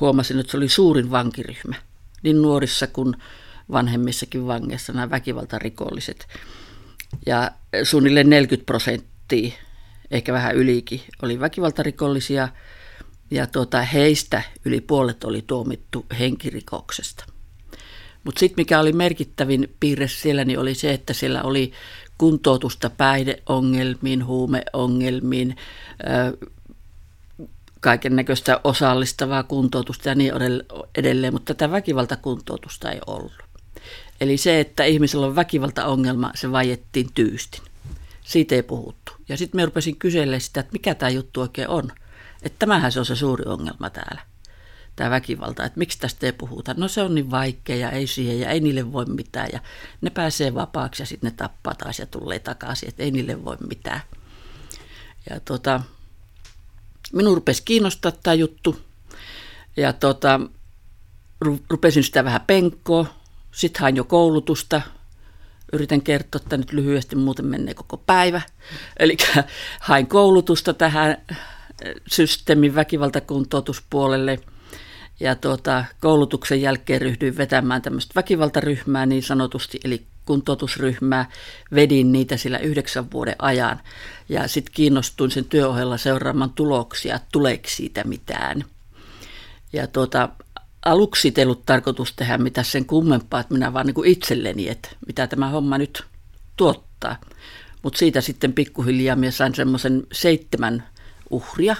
huomasin, 0.00 0.38
että 0.38 0.50
se 0.50 0.56
oli 0.56 0.68
suurin 0.68 1.10
vankiryhmä. 1.10 1.74
Niin 2.22 2.42
nuorissa 2.42 2.86
kuin 2.86 3.14
vanhemmissakin 3.72 4.46
vangeissa 4.46 4.92
nämä 4.92 5.10
väkivaltarikolliset. 5.10 6.26
Ja 7.26 7.50
suunnilleen 7.82 8.30
40 8.30 8.66
prosenttia, 8.66 9.52
ehkä 10.10 10.32
vähän 10.32 10.56
ylikin, 10.56 11.00
oli 11.22 11.40
väkivaltarikollisia 11.40 12.48
ja 13.30 13.46
tuota, 13.46 13.82
heistä 13.82 14.42
yli 14.64 14.80
puolet 14.80 15.24
oli 15.24 15.44
tuomittu 15.46 16.06
henkirikoksesta. 16.18 17.24
Mutta 18.24 18.38
sitten 18.40 18.60
mikä 18.62 18.80
oli 18.80 18.92
merkittävin 18.92 19.74
piirre 19.80 20.08
siellä, 20.08 20.44
niin 20.44 20.58
oli 20.58 20.74
se, 20.74 20.92
että 20.92 21.12
siellä 21.12 21.42
oli 21.42 21.72
kuntoutusta 22.18 22.90
päihdeongelmiin, 22.90 24.26
huumeongelmiin, 24.26 25.56
kaiken 27.80 28.16
näköistä 28.16 28.60
osallistavaa 28.64 29.42
kuntoutusta 29.42 30.08
ja 30.08 30.14
niin 30.14 30.32
edelleen, 30.94 31.32
mutta 31.32 31.54
tätä 31.54 31.70
väkivaltakuntoutusta 31.70 32.90
ei 32.90 33.00
ollut. 33.06 33.32
Eli 34.20 34.36
se, 34.36 34.60
että 34.60 34.84
ihmisellä 34.84 35.26
on 35.26 35.36
väkivaltaongelma, 35.36 36.32
se 36.34 36.52
vaiettiin 36.52 37.08
tyystin. 37.14 37.62
Siitä 38.20 38.54
ei 38.54 38.62
puhuttu. 38.62 39.12
Ja 39.28 39.36
sitten 39.36 39.58
me 39.60 39.64
rupesin 39.64 39.96
kyselemään 39.96 40.40
sitä, 40.40 40.60
että 40.60 40.72
mikä 40.72 40.94
tämä 40.94 41.10
juttu 41.10 41.40
oikein 41.40 41.68
on. 41.68 41.92
Että 42.42 42.56
tämähän 42.58 42.92
se 42.92 43.00
on 43.00 43.06
se 43.06 43.16
suuri 43.16 43.44
ongelma 43.46 43.90
täällä, 43.90 44.20
tämä 44.98 45.10
väkivalta. 45.10 45.64
Että 45.64 45.78
miksi 45.78 45.98
tästä 45.98 46.26
ei 46.26 46.32
puhuta. 46.32 46.74
No 46.76 46.88
se 46.88 47.02
on 47.02 47.14
niin 47.14 47.30
vaikea 47.30 47.76
ja 47.76 47.90
ei 47.90 48.06
siihen 48.06 48.40
ja 48.40 48.50
ei 48.50 48.60
niille 48.60 48.92
voi 48.92 49.04
mitään. 49.04 49.48
Ja 49.52 49.60
ne 50.00 50.10
pääsee 50.10 50.54
vapaaksi 50.54 51.02
ja 51.02 51.06
sitten 51.06 51.30
ne 51.30 51.36
tappaa 51.36 51.74
taas 51.74 51.98
ja 51.98 52.06
tulee 52.06 52.38
takaisin, 52.38 52.88
että 52.88 53.02
ei 53.02 53.10
niille 53.10 53.44
voi 53.44 53.56
mitään. 53.68 54.00
Ja 55.30 55.40
tota, 55.40 55.80
minun 57.12 57.34
rupesi 57.34 57.62
kiinnostaa 57.64 58.12
tämä 58.12 58.34
juttu. 58.34 58.80
Ja 59.76 59.92
tota, 59.92 60.40
rupesin 61.70 62.04
sitä 62.04 62.24
vähän 62.24 62.40
penkkoa. 62.46 63.06
Sitten 63.52 63.80
hain 63.80 63.96
jo 63.96 64.04
koulutusta. 64.04 64.82
Yritän 65.72 66.02
kertoa 66.02 66.40
että 66.42 66.56
nyt 66.56 66.72
lyhyesti, 66.72 67.16
muuten 67.16 67.46
menee 67.46 67.74
koko 67.74 67.96
päivä. 67.96 68.40
Eli 68.98 69.16
hain 69.80 70.06
koulutusta 70.06 70.74
tähän 70.74 71.16
systeemin 72.06 72.74
väkivaltakuntoutuspuolelle. 72.74 74.40
Ja 75.20 75.34
tuota, 75.34 75.84
koulutuksen 76.00 76.62
jälkeen 76.62 77.00
ryhdyin 77.00 77.36
vetämään 77.36 77.82
tämmöistä 77.82 78.12
väkivaltaryhmää 78.14 79.06
niin 79.06 79.22
sanotusti, 79.22 79.80
eli 79.84 80.06
kuntoutusryhmää. 80.24 81.30
Vedin 81.74 82.12
niitä 82.12 82.36
sillä 82.36 82.58
yhdeksän 82.58 83.10
vuoden 83.10 83.36
ajan 83.38 83.80
ja 84.28 84.48
sitten 84.48 84.74
kiinnostuin 84.74 85.30
sen 85.30 85.44
työohella 85.44 85.96
seuraamaan 85.96 86.50
tuloksia, 86.50 87.20
tuleeko 87.32 87.68
siitä 87.68 88.04
mitään. 88.04 88.64
Ja 89.72 89.86
tuota, 89.86 90.28
aluksi 90.84 91.32
ei 91.36 91.44
ollut 91.44 91.66
tarkoitus 91.66 92.12
tehdä 92.12 92.38
mitä 92.38 92.62
sen 92.62 92.86
kummempaa, 92.86 93.40
että 93.40 93.54
minä 93.54 93.72
vaan 93.72 93.86
niin 93.86 93.94
kuin 93.94 94.10
itselleni, 94.10 94.68
että 94.68 94.88
mitä 95.06 95.26
tämä 95.26 95.48
homma 95.48 95.78
nyt 95.78 96.04
tuottaa. 96.56 97.16
Mutta 97.82 97.98
siitä 97.98 98.20
sitten 98.20 98.52
pikkuhiljaa 98.52 99.16
minä 99.16 99.30
sain 99.30 99.54
semmoisen 99.54 100.06
seitsemän 100.12 100.88
uhria, 101.30 101.76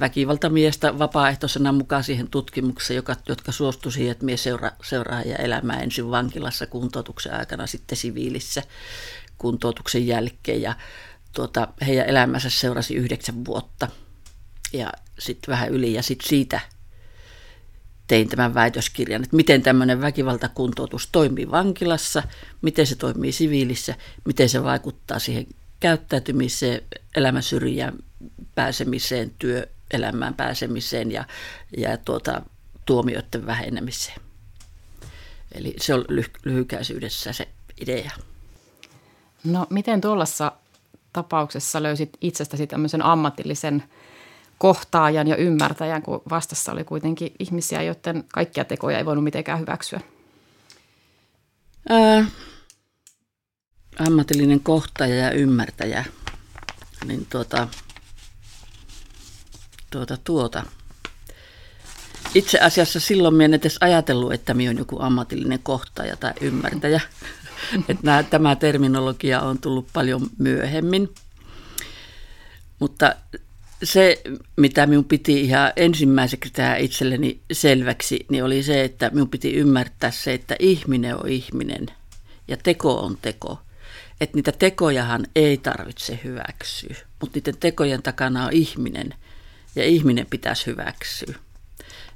väkivaltamiestä 0.00 0.98
vapaaehtoisena 0.98 1.72
mukaan 1.72 2.04
siihen 2.04 2.28
tutkimukseen, 2.28 2.96
joka, 2.96 3.16
jotka 3.28 3.52
suostui 3.52 3.92
siihen, 3.92 4.12
että 4.12 4.24
mies 4.24 4.42
seura, 4.42 4.70
seuraa 4.82 5.22
ja 5.22 5.36
elämää 5.36 5.80
ensin 5.80 6.10
vankilassa 6.10 6.66
kuntoutuksen 6.66 7.34
aikana, 7.34 7.66
sitten 7.66 7.98
siviilissä 7.98 8.62
kuntoutuksen 9.38 10.06
jälkeen. 10.06 10.62
Ja 10.62 10.74
tuota, 11.32 11.68
heidän 11.86 12.06
elämänsä 12.06 12.50
seurasi 12.50 12.94
yhdeksän 12.94 13.44
vuotta 13.44 13.88
ja 14.72 14.92
sitten 15.18 15.52
vähän 15.52 15.70
yli 15.70 15.94
ja 15.94 16.02
sitten 16.02 16.28
siitä 16.28 16.60
tein 18.06 18.28
tämän 18.28 18.54
väitöskirjan, 18.54 19.22
että 19.22 19.36
miten 19.36 19.62
tämmöinen 19.62 20.00
väkivaltakuntoutus 20.00 21.08
toimii 21.12 21.50
vankilassa, 21.50 22.22
miten 22.62 22.86
se 22.86 22.96
toimii 22.96 23.32
siviilissä, 23.32 23.94
miten 24.24 24.48
se 24.48 24.64
vaikuttaa 24.64 25.18
siihen 25.18 25.46
käyttäytymiseen, 25.80 26.82
elämän 27.16 27.42
syrjään 27.42 27.98
pääsemiseen, 28.54 29.32
työelämään 29.90 30.34
pääsemiseen 30.34 31.12
ja, 31.12 31.24
ja 31.76 31.96
tuota, 31.96 32.42
tuomioiden 32.86 33.46
vähenemiseen. 33.46 34.20
Eli 35.52 35.74
se 35.78 35.94
on 35.94 36.04
lyhykäisyydessä 36.44 37.32
se 37.32 37.48
idea. 37.80 38.10
No 39.44 39.66
miten 39.70 40.00
tuollaisessa 40.00 40.52
tapauksessa 41.12 41.82
löysit 41.82 42.10
itsestäsi 42.20 42.66
tämmöisen 42.66 43.04
ammatillisen 43.04 43.82
kohtaajan 44.58 45.28
ja 45.28 45.36
ymmärtäjän, 45.36 46.02
kun 46.02 46.22
vastassa 46.30 46.72
oli 46.72 46.84
kuitenkin 46.84 47.34
ihmisiä, 47.38 47.82
joiden 47.82 48.24
kaikkia 48.28 48.64
tekoja 48.64 48.98
ei 48.98 49.04
voinut 49.04 49.24
mitenkään 49.24 49.60
hyväksyä? 49.60 50.00
Ää, 51.88 52.24
ammatillinen 53.98 54.60
kohtaaja 54.60 55.14
ja 55.14 55.30
ymmärtäjä. 55.30 56.04
Niin 57.04 57.26
tuota, 57.30 57.68
tuota, 59.90 60.16
tuota. 60.24 60.62
Itse 62.34 62.58
asiassa 62.58 63.00
silloin 63.00 63.34
minä 63.34 63.44
en 63.44 63.54
edes 63.54 63.78
ajatellut, 63.80 64.32
että 64.32 64.54
minä 64.54 64.70
olen 64.70 64.78
joku 64.78 64.96
ammatillinen 65.00 65.60
kohtaaja 65.62 66.16
tai 66.16 66.32
ymmärtäjä. 66.40 67.00
että 67.88 68.02
nämä, 68.02 68.22
tämä 68.22 68.56
terminologia 68.56 69.40
on 69.40 69.58
tullut 69.58 69.86
paljon 69.92 70.26
myöhemmin. 70.38 71.14
Mutta 72.78 73.14
se, 73.82 74.22
mitä 74.56 74.86
minun 74.86 75.04
piti 75.04 75.40
ihan 75.40 75.72
ensimmäiseksi 75.76 76.52
tehdä 76.52 76.76
itselleni 76.76 77.40
selväksi, 77.52 78.26
niin 78.28 78.44
oli 78.44 78.62
se, 78.62 78.84
että 78.84 79.10
minun 79.12 79.28
piti 79.28 79.54
ymmärtää 79.54 80.10
se, 80.10 80.34
että 80.34 80.56
ihminen 80.58 81.16
on 81.16 81.28
ihminen 81.28 81.86
ja 82.48 82.56
teko 82.56 83.00
on 83.00 83.18
teko. 83.22 83.58
Että 84.20 84.36
niitä 84.36 84.52
tekojahan 84.52 85.26
ei 85.36 85.56
tarvitse 85.56 86.20
hyväksyä, 86.24 86.96
mutta 87.20 87.38
niiden 87.38 87.56
tekojen 87.60 88.02
takana 88.02 88.44
on 88.44 88.52
ihminen 88.52 89.14
ja 89.80 89.86
ihminen 89.86 90.26
pitäisi 90.30 90.66
hyväksyä. 90.66 91.34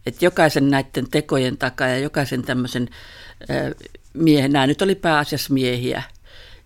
Että 0.06 0.24
jokaisen 0.24 0.70
näiden 0.70 1.10
tekojen 1.10 1.56
takaa 1.56 1.88
ja 1.88 1.98
jokaisen 1.98 2.42
tämmöisen 2.42 2.88
miehen, 4.14 4.52
nämä 4.52 4.66
nyt 4.66 4.82
oli 4.82 4.94
pääasiassa 4.94 5.52
miehiä, 5.52 6.02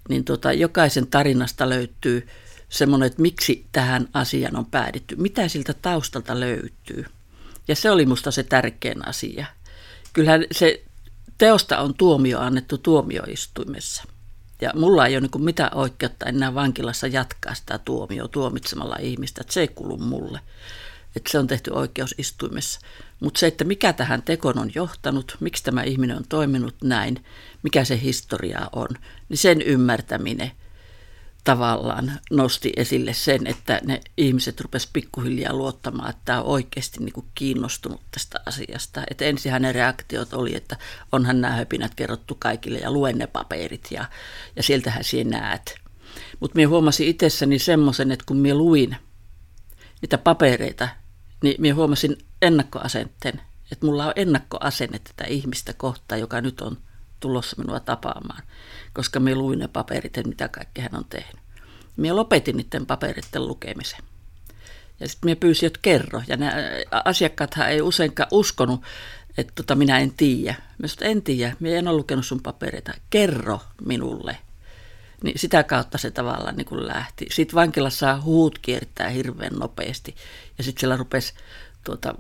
niin 0.08 0.24
tota, 0.24 0.52
jokaisen 0.52 1.06
tarinasta 1.06 1.68
löytyy 1.68 2.28
semmoinen, 2.68 3.06
että 3.06 3.22
miksi 3.22 3.66
tähän 3.72 4.08
asiaan 4.12 4.56
on 4.56 4.66
päädytty, 4.66 5.16
mitä 5.16 5.48
siltä 5.48 5.74
taustalta 5.74 6.40
löytyy. 6.40 7.04
Ja 7.68 7.76
se 7.76 7.90
oli 7.90 8.06
musta 8.06 8.30
se 8.30 8.42
tärkein 8.42 9.08
asia. 9.08 9.46
Kyllähän 10.12 10.44
se 10.52 10.82
teosta 11.38 11.78
on 11.78 11.94
tuomio 11.94 12.40
annettu 12.40 12.78
tuomioistuimessa. 12.78 14.04
Ja 14.60 14.72
mulla 14.74 15.06
ei 15.06 15.16
ole 15.16 15.28
niin 15.34 15.44
mitään 15.44 15.76
oikeutta 15.76 16.26
enää 16.26 16.54
vankilassa 16.54 17.06
jatkaa 17.06 17.54
sitä 17.54 17.78
tuomioa 17.78 18.28
tuomitsemalla 18.28 18.96
ihmistä, 19.00 19.40
että 19.40 19.52
se 19.52 19.60
ei 19.60 19.68
kuulu 19.68 19.96
mulle. 19.96 20.40
Että 21.18 21.30
se 21.30 21.38
on 21.38 21.46
tehty 21.46 21.70
oikeusistuimessa. 21.70 22.80
Mutta 23.20 23.40
se, 23.40 23.46
että 23.46 23.64
mikä 23.64 23.92
tähän 23.92 24.22
tekoon 24.22 24.58
on 24.58 24.70
johtanut, 24.74 25.36
miksi 25.40 25.64
tämä 25.64 25.82
ihminen 25.82 26.16
on 26.16 26.24
toiminut 26.28 26.74
näin, 26.84 27.24
mikä 27.62 27.84
se 27.84 28.00
historia 28.00 28.68
on, 28.72 28.88
niin 29.28 29.38
sen 29.38 29.62
ymmärtäminen 29.62 30.50
tavallaan 31.44 32.12
nosti 32.30 32.72
esille 32.76 33.14
sen, 33.14 33.46
että 33.46 33.80
ne 33.84 34.00
ihmiset 34.16 34.60
rupesivat 34.60 34.92
pikkuhiljaa 34.92 35.52
luottamaan, 35.52 36.10
että 36.10 36.22
tämä 36.24 36.40
on 36.40 36.46
oikeasti 36.46 37.04
niin 37.04 37.12
kuin 37.12 37.26
kiinnostunut 37.34 38.00
tästä 38.10 38.40
asiasta. 38.46 39.02
Että 39.10 39.24
ensin 39.24 39.52
hänen 39.52 39.74
reaktiot 39.74 40.32
oli, 40.32 40.56
että 40.56 40.76
onhan 41.12 41.40
nämä 41.40 41.54
höpinät 41.54 41.94
kerrottu 41.94 42.36
kaikille 42.38 42.78
ja 42.78 42.90
luen 42.90 43.18
ne 43.18 43.26
paperit 43.26 43.88
ja, 43.90 44.04
ja 44.56 44.62
sieltähän 44.62 45.04
sinä 45.04 45.40
näet. 45.40 45.78
Mutta 46.40 46.56
minä 46.56 46.68
huomasin 46.68 47.08
itsessäni 47.08 47.58
semmoisen, 47.58 48.12
että 48.12 48.24
kun 48.26 48.36
minä 48.36 48.54
luin 48.54 48.96
niitä 50.02 50.18
papereita, 50.18 50.88
niin 51.42 51.54
minä 51.58 51.74
huomasin 51.74 52.18
ennakkoasenteen, 52.42 53.40
että 53.72 53.86
mulla 53.86 54.06
on 54.06 54.12
ennakkoasenne 54.16 54.98
tätä 54.98 55.24
ihmistä 55.24 55.72
kohtaa, 55.72 56.18
joka 56.18 56.40
nyt 56.40 56.60
on 56.60 56.78
tulossa 57.20 57.56
minua 57.58 57.80
tapaamaan, 57.80 58.42
koska 58.92 59.20
me 59.20 59.34
luin 59.34 59.58
ne 59.58 59.68
paperit, 59.68 60.18
että 60.18 60.28
mitä 60.28 60.48
kaikkea 60.48 60.82
hän 60.82 60.98
on 60.98 61.04
tehnyt. 61.10 61.42
Minä 61.96 62.16
lopetin 62.16 62.56
niiden 62.56 62.86
paperitten 62.86 63.46
lukemisen. 63.46 64.00
Ja 65.00 65.08
sitten 65.08 65.28
minä 65.28 65.36
pyysin, 65.36 65.66
että 65.66 65.78
kerro. 65.82 66.22
Ja 66.28 66.36
ne 66.36 66.52
asiakkaathan 67.04 67.70
ei 67.70 67.82
useinkaan 67.82 68.28
uskonut, 68.32 68.82
että 69.38 69.52
tota, 69.54 69.74
minä 69.74 69.98
en 69.98 70.12
tiedä. 70.16 70.54
Minä 70.78 70.88
sanoin, 70.88 71.10
en 71.10 71.22
tiedä, 71.22 71.56
minä 71.60 71.76
en 71.76 71.88
ole 71.88 71.96
lukenut 71.96 72.26
sun 72.26 72.42
papereita. 72.42 72.92
Kerro 73.10 73.60
minulle. 73.86 74.38
Niin 75.22 75.38
sitä 75.38 75.62
kautta 75.62 75.98
se 75.98 76.10
tavallaan 76.10 76.56
niin 76.56 76.66
kuin 76.66 76.86
lähti. 76.86 77.26
Sitten 77.30 77.54
vankilassa 77.54 78.20
huut 78.20 78.58
kiertää 78.58 79.08
hirveän 79.08 79.54
nopeasti. 79.54 80.14
Ja 80.58 80.64
sitten 80.64 80.80
siellä 80.80 80.96
rupesi 80.96 81.34
tuota, 81.84 82.14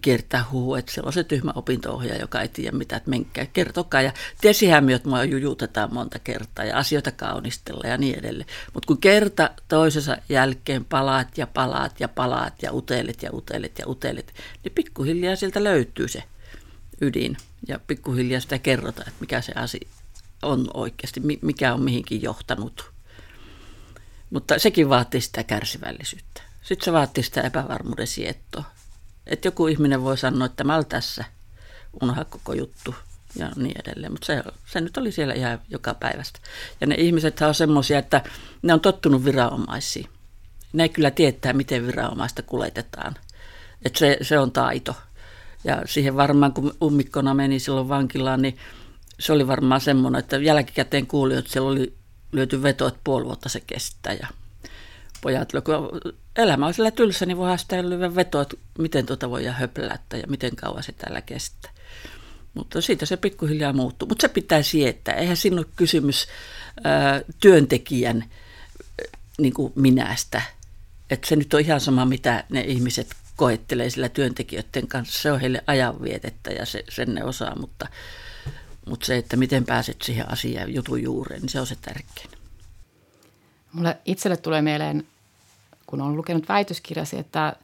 kiertää 0.00 0.44
huhu, 0.52 0.74
että 0.74 0.92
siellä 0.92 1.06
on 1.06 1.12
se 1.12 1.24
tyhmä 1.24 1.52
opinto 1.54 2.02
joka 2.20 2.40
ei 2.40 2.48
tiedä 2.48 2.76
mitä, 2.76 2.96
että 2.96 3.10
menkää, 3.10 3.46
kertokaa. 3.46 4.02
Ja 4.02 4.12
tiesihän 4.40 4.84
me, 4.84 4.94
että 4.94 5.08
mua 5.08 5.24
jujutetaan 5.24 5.94
monta 5.94 6.18
kertaa 6.18 6.64
ja 6.64 6.78
asioita 6.78 7.12
kaunistella 7.12 7.88
ja 7.88 7.96
niin 7.96 8.18
edelleen. 8.18 8.48
Mutta 8.74 8.86
kun 8.86 8.98
kerta 8.98 9.50
toisensa 9.68 10.16
jälkeen 10.28 10.84
palaat 10.84 11.38
ja 11.38 11.46
palaat 11.46 12.00
ja 12.00 12.08
palaat 12.08 12.62
ja 12.62 12.72
utelet 12.72 13.22
ja 13.22 13.30
utelet 13.32 13.78
ja 13.78 13.88
utelet, 13.88 14.34
niin 14.64 14.72
pikkuhiljaa 14.74 15.36
sieltä 15.36 15.64
löytyy 15.64 16.08
se. 16.08 16.22
ydin. 17.00 17.36
Ja 17.68 17.78
pikkuhiljaa 17.86 18.40
sitä 18.40 18.58
kerrotaan, 18.58 19.08
että 19.08 19.20
mikä 19.20 19.40
se 19.40 19.52
asia 19.56 19.88
on 20.44 20.70
oikeasti, 20.74 21.20
mikä 21.42 21.74
on 21.74 21.82
mihinkin 21.82 22.22
johtanut. 22.22 22.90
Mutta 24.30 24.58
sekin 24.58 24.88
vaatii 24.88 25.20
sitä 25.20 25.42
kärsivällisyyttä. 25.42 26.42
Sitten 26.62 26.84
se 26.84 26.92
vaatii 26.92 27.24
sitä 27.24 27.40
epävarmuuden 27.40 28.06
siettoa. 28.06 28.64
Että 29.26 29.48
joku 29.48 29.66
ihminen 29.66 30.02
voi 30.02 30.18
sanoa, 30.18 30.46
että 30.46 30.64
mä 30.64 30.74
olen 30.74 30.86
tässä, 30.86 31.24
unoha 32.02 32.24
koko 32.24 32.52
juttu 32.52 32.94
ja 33.36 33.50
niin 33.56 33.74
edelleen. 33.80 34.12
Mutta 34.12 34.26
se, 34.26 34.42
se 34.66 34.80
nyt 34.80 34.96
oli 34.96 35.12
siellä 35.12 35.34
ihan 35.34 35.58
joka 35.68 35.94
päivästä. 35.94 36.40
Ja 36.80 36.86
ne 36.86 36.94
ihmiset 36.94 37.40
on 37.40 37.54
semmoisia, 37.54 37.98
että 37.98 38.22
ne 38.62 38.72
on 38.72 38.80
tottunut 38.80 39.24
viranomaisiin. 39.24 40.08
Ne 40.72 40.88
kyllä 40.88 41.10
tietää, 41.10 41.52
miten 41.52 41.86
viranomaista 41.86 42.42
kuljetetaan. 42.42 43.14
Että 43.84 43.98
se, 43.98 44.18
se 44.22 44.38
on 44.38 44.52
taito. 44.52 44.96
Ja 45.64 45.82
siihen 45.86 46.16
varmaan, 46.16 46.52
kun 46.52 46.74
ummikkona 46.82 47.34
meni 47.34 47.58
silloin 47.58 47.88
vankilaan, 47.88 48.42
niin 48.42 48.58
se 49.20 49.32
oli 49.32 49.46
varmaan 49.46 49.80
semmoinen, 49.80 50.18
että 50.18 50.36
jälkikäteen 50.36 51.06
kuuli, 51.06 51.36
että 51.36 51.52
siellä 51.52 51.70
oli 51.70 51.94
lyöty 52.32 52.62
veto, 52.62 52.86
että 52.86 53.00
puoli 53.04 53.24
vuotta 53.24 53.48
se 53.48 53.60
kestää. 53.60 54.12
Ja 54.12 54.26
pojat, 55.20 55.52
kun 55.52 56.12
elämä 56.36 56.66
on 56.66 56.74
sillä 56.74 56.90
tylsä, 56.90 57.26
niin 57.26 57.36
voidaan 57.36 57.58
sitä 57.58 57.88
lyödä 57.88 58.14
veto, 58.14 58.40
että 58.40 58.56
miten 58.78 59.06
tuota 59.06 59.30
voidaan 59.30 59.56
höplättää 59.56 60.20
ja 60.20 60.26
miten 60.26 60.56
kauan 60.56 60.82
se 60.82 60.92
täällä 60.92 61.20
kestää. 61.20 61.70
Mutta 62.54 62.80
siitä 62.80 63.06
se 63.06 63.16
pikkuhiljaa 63.16 63.72
muuttuu. 63.72 64.08
Mutta 64.08 64.22
se 64.22 64.28
pitää 64.28 64.62
sietää. 64.62 65.14
Eihän 65.14 65.36
siinä 65.36 65.56
ole 65.56 65.66
kysymys 65.76 66.26
ää, 66.84 67.20
työntekijän 67.40 68.24
niin 69.38 69.54
kuin 69.54 69.72
minästä. 69.76 70.42
Että 71.10 71.28
se 71.28 71.36
nyt 71.36 71.54
on 71.54 71.60
ihan 71.60 71.80
sama, 71.80 72.04
mitä 72.04 72.44
ne 72.48 72.60
ihmiset 72.60 73.14
koettelee 73.36 73.90
sillä 73.90 74.08
työntekijöiden 74.08 74.86
kanssa. 74.88 75.22
Se 75.22 75.32
on 75.32 75.40
heille 75.40 75.64
ajanvietettä 75.66 76.50
ja 76.50 76.66
se, 76.66 76.84
sen 76.88 77.14
ne 77.14 77.24
osaa, 77.24 77.58
mutta, 77.60 77.88
mutta 78.86 79.06
se, 79.06 79.16
että 79.16 79.36
miten 79.36 79.64
pääset 79.64 80.02
siihen 80.02 80.32
asiaan 80.32 80.74
jutun 80.74 81.02
juureen, 81.02 81.40
niin 81.40 81.48
se 81.48 81.60
on 81.60 81.66
se 81.66 81.76
tärkein. 81.76 82.30
Mulle 83.72 83.98
itselle 84.04 84.36
tulee 84.36 84.62
mieleen, 84.62 85.06
kun 85.86 86.00
olen 86.00 86.16
lukenut 86.16 86.48
väitöskirjasi, 86.48 87.18
että, 87.18 87.56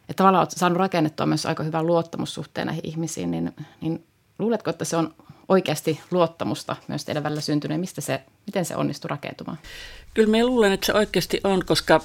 että 0.00 0.14
tavallaan 0.16 0.40
olet 0.40 0.50
saanut 0.50 0.78
rakennettua 0.78 1.26
myös 1.26 1.46
aika 1.46 1.62
hyvän 1.62 1.86
luottamussuhteen 1.86 2.66
näihin 2.66 2.86
ihmisiin, 2.86 3.30
niin, 3.30 3.54
niin 3.80 4.04
luuletko, 4.38 4.70
että 4.70 4.84
se 4.84 4.96
on 4.96 5.14
oikeasti 5.48 6.00
luottamusta 6.10 6.76
myös 6.88 7.04
teidän 7.04 7.22
välillä 7.22 7.40
syntynyt? 7.40 7.80
Mistä 7.80 8.00
se, 8.00 8.22
miten 8.46 8.64
se 8.64 8.76
onnistui 8.76 9.08
rakentumaan? 9.08 9.58
Kyllä 10.14 10.30
minä 10.30 10.46
luulen, 10.46 10.72
että 10.72 10.86
se 10.86 10.92
oikeasti 10.92 11.40
on, 11.44 11.64
koska 11.66 12.00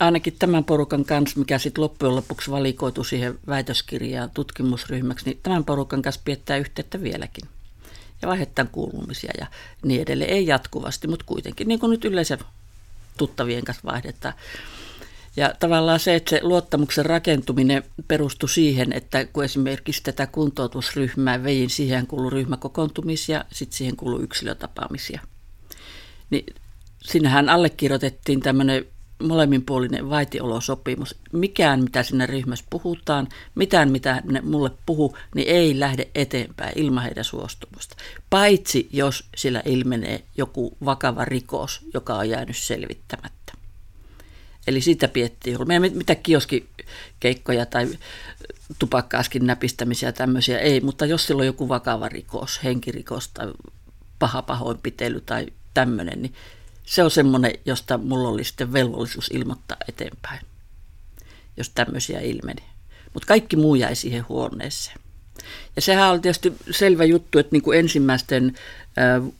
ainakin 0.00 0.36
tämän 0.38 0.64
porukan 0.64 1.04
kanssa, 1.04 1.38
mikä 1.38 1.58
sitten 1.58 1.82
loppujen 1.82 2.16
lopuksi 2.16 2.50
valikoitu 2.50 3.04
siihen 3.04 3.38
väitöskirjaan 3.46 4.30
tutkimusryhmäksi, 4.30 5.24
niin 5.24 5.40
tämän 5.42 5.64
porukan 5.64 6.02
kanssa 6.02 6.20
piettää 6.24 6.56
yhteyttä 6.56 7.02
vieläkin. 7.02 7.48
Ja 8.22 8.28
vaihdetaan 8.28 8.68
kuulumisia 8.72 9.32
ja 9.40 9.46
niin 9.82 10.02
edelleen. 10.02 10.30
Ei 10.30 10.46
jatkuvasti, 10.46 11.08
mutta 11.08 11.24
kuitenkin, 11.24 11.68
niin 11.68 11.80
kuin 11.80 11.90
nyt 11.90 12.04
yleensä 12.04 12.38
tuttavien 13.16 13.64
kanssa 13.64 13.82
vaihdetaan. 13.84 14.34
Ja 15.36 15.54
tavallaan 15.60 16.00
se, 16.00 16.14
että 16.14 16.30
se 16.30 16.40
luottamuksen 16.42 17.06
rakentuminen 17.06 17.82
perustui 18.08 18.48
siihen, 18.48 18.92
että 18.92 19.24
kun 19.24 19.44
esimerkiksi 19.44 20.02
tätä 20.02 20.26
kuntoutusryhmää 20.26 21.42
vein, 21.42 21.70
siihen 21.70 22.06
kuului 22.06 22.30
ryhmäkokoontumisia, 22.30 23.44
sitten 23.52 23.76
siihen 23.76 23.96
kuului 23.96 24.22
yksilötapaamisia. 24.22 25.20
Niin 26.30 26.46
sinähän 27.02 27.48
allekirjoitettiin 27.48 28.40
tämmöinen 28.40 28.86
molemminpuolinen 29.22 30.10
vaitiolosopimus. 30.10 31.16
Mikään, 31.32 31.82
mitä 31.82 32.02
siinä 32.02 32.26
ryhmässä 32.26 32.64
puhutaan, 32.70 33.28
mitään, 33.54 33.90
mitä 33.90 34.22
ne 34.24 34.40
mulle 34.40 34.70
puhuu, 34.86 35.16
niin 35.34 35.48
ei 35.48 35.80
lähde 35.80 36.08
eteenpäin 36.14 36.72
ilman 36.78 37.02
heidän 37.02 37.24
suostumusta. 37.24 37.96
Paitsi 38.30 38.88
jos 38.92 39.24
sillä 39.36 39.62
ilmenee 39.64 40.22
joku 40.36 40.76
vakava 40.84 41.24
rikos, 41.24 41.80
joka 41.94 42.14
on 42.14 42.28
jäänyt 42.28 42.56
selvittämättä. 42.56 43.52
Eli 44.66 44.80
sitä 44.80 45.08
piettiin. 45.08 45.68
Me 45.68 45.74
ei 45.74 45.80
mitä 45.80 46.14
kioskikeikkoja 46.14 47.66
tai 47.66 47.88
tupakkaaskin 48.78 49.46
näpistämisiä 49.46 50.12
tämmöisiä 50.12 50.58
ei, 50.58 50.80
mutta 50.80 51.06
jos 51.06 51.26
sillä 51.26 51.40
on 51.40 51.46
joku 51.46 51.68
vakava 51.68 52.08
rikos, 52.08 52.64
henkirikos 52.64 53.28
tai 53.28 53.52
paha 54.18 54.42
pahoinpitely 54.42 55.20
tai 55.20 55.46
tämmöinen, 55.74 56.22
niin 56.22 56.34
se 56.88 57.02
on 57.02 57.10
semmoinen, 57.10 57.52
josta 57.64 57.98
mulla 57.98 58.28
oli 58.28 58.44
sitten 58.44 58.72
velvollisuus 58.72 59.30
ilmoittaa 59.32 59.76
eteenpäin, 59.88 60.40
jos 61.56 61.70
tämmöisiä 61.70 62.20
ilmeni. 62.20 62.62
Mutta 63.14 63.26
kaikki 63.26 63.56
muu 63.56 63.74
jäi 63.74 63.96
siihen 63.96 64.28
huoneeseen. 64.28 64.96
Ja 65.76 65.82
sehän 65.82 66.10
oli 66.10 66.20
tietysti 66.20 66.52
selvä 66.70 67.04
juttu, 67.04 67.38
että 67.38 67.52
niin 67.52 67.62
kuin 67.62 67.78
ensimmäisten 67.78 68.54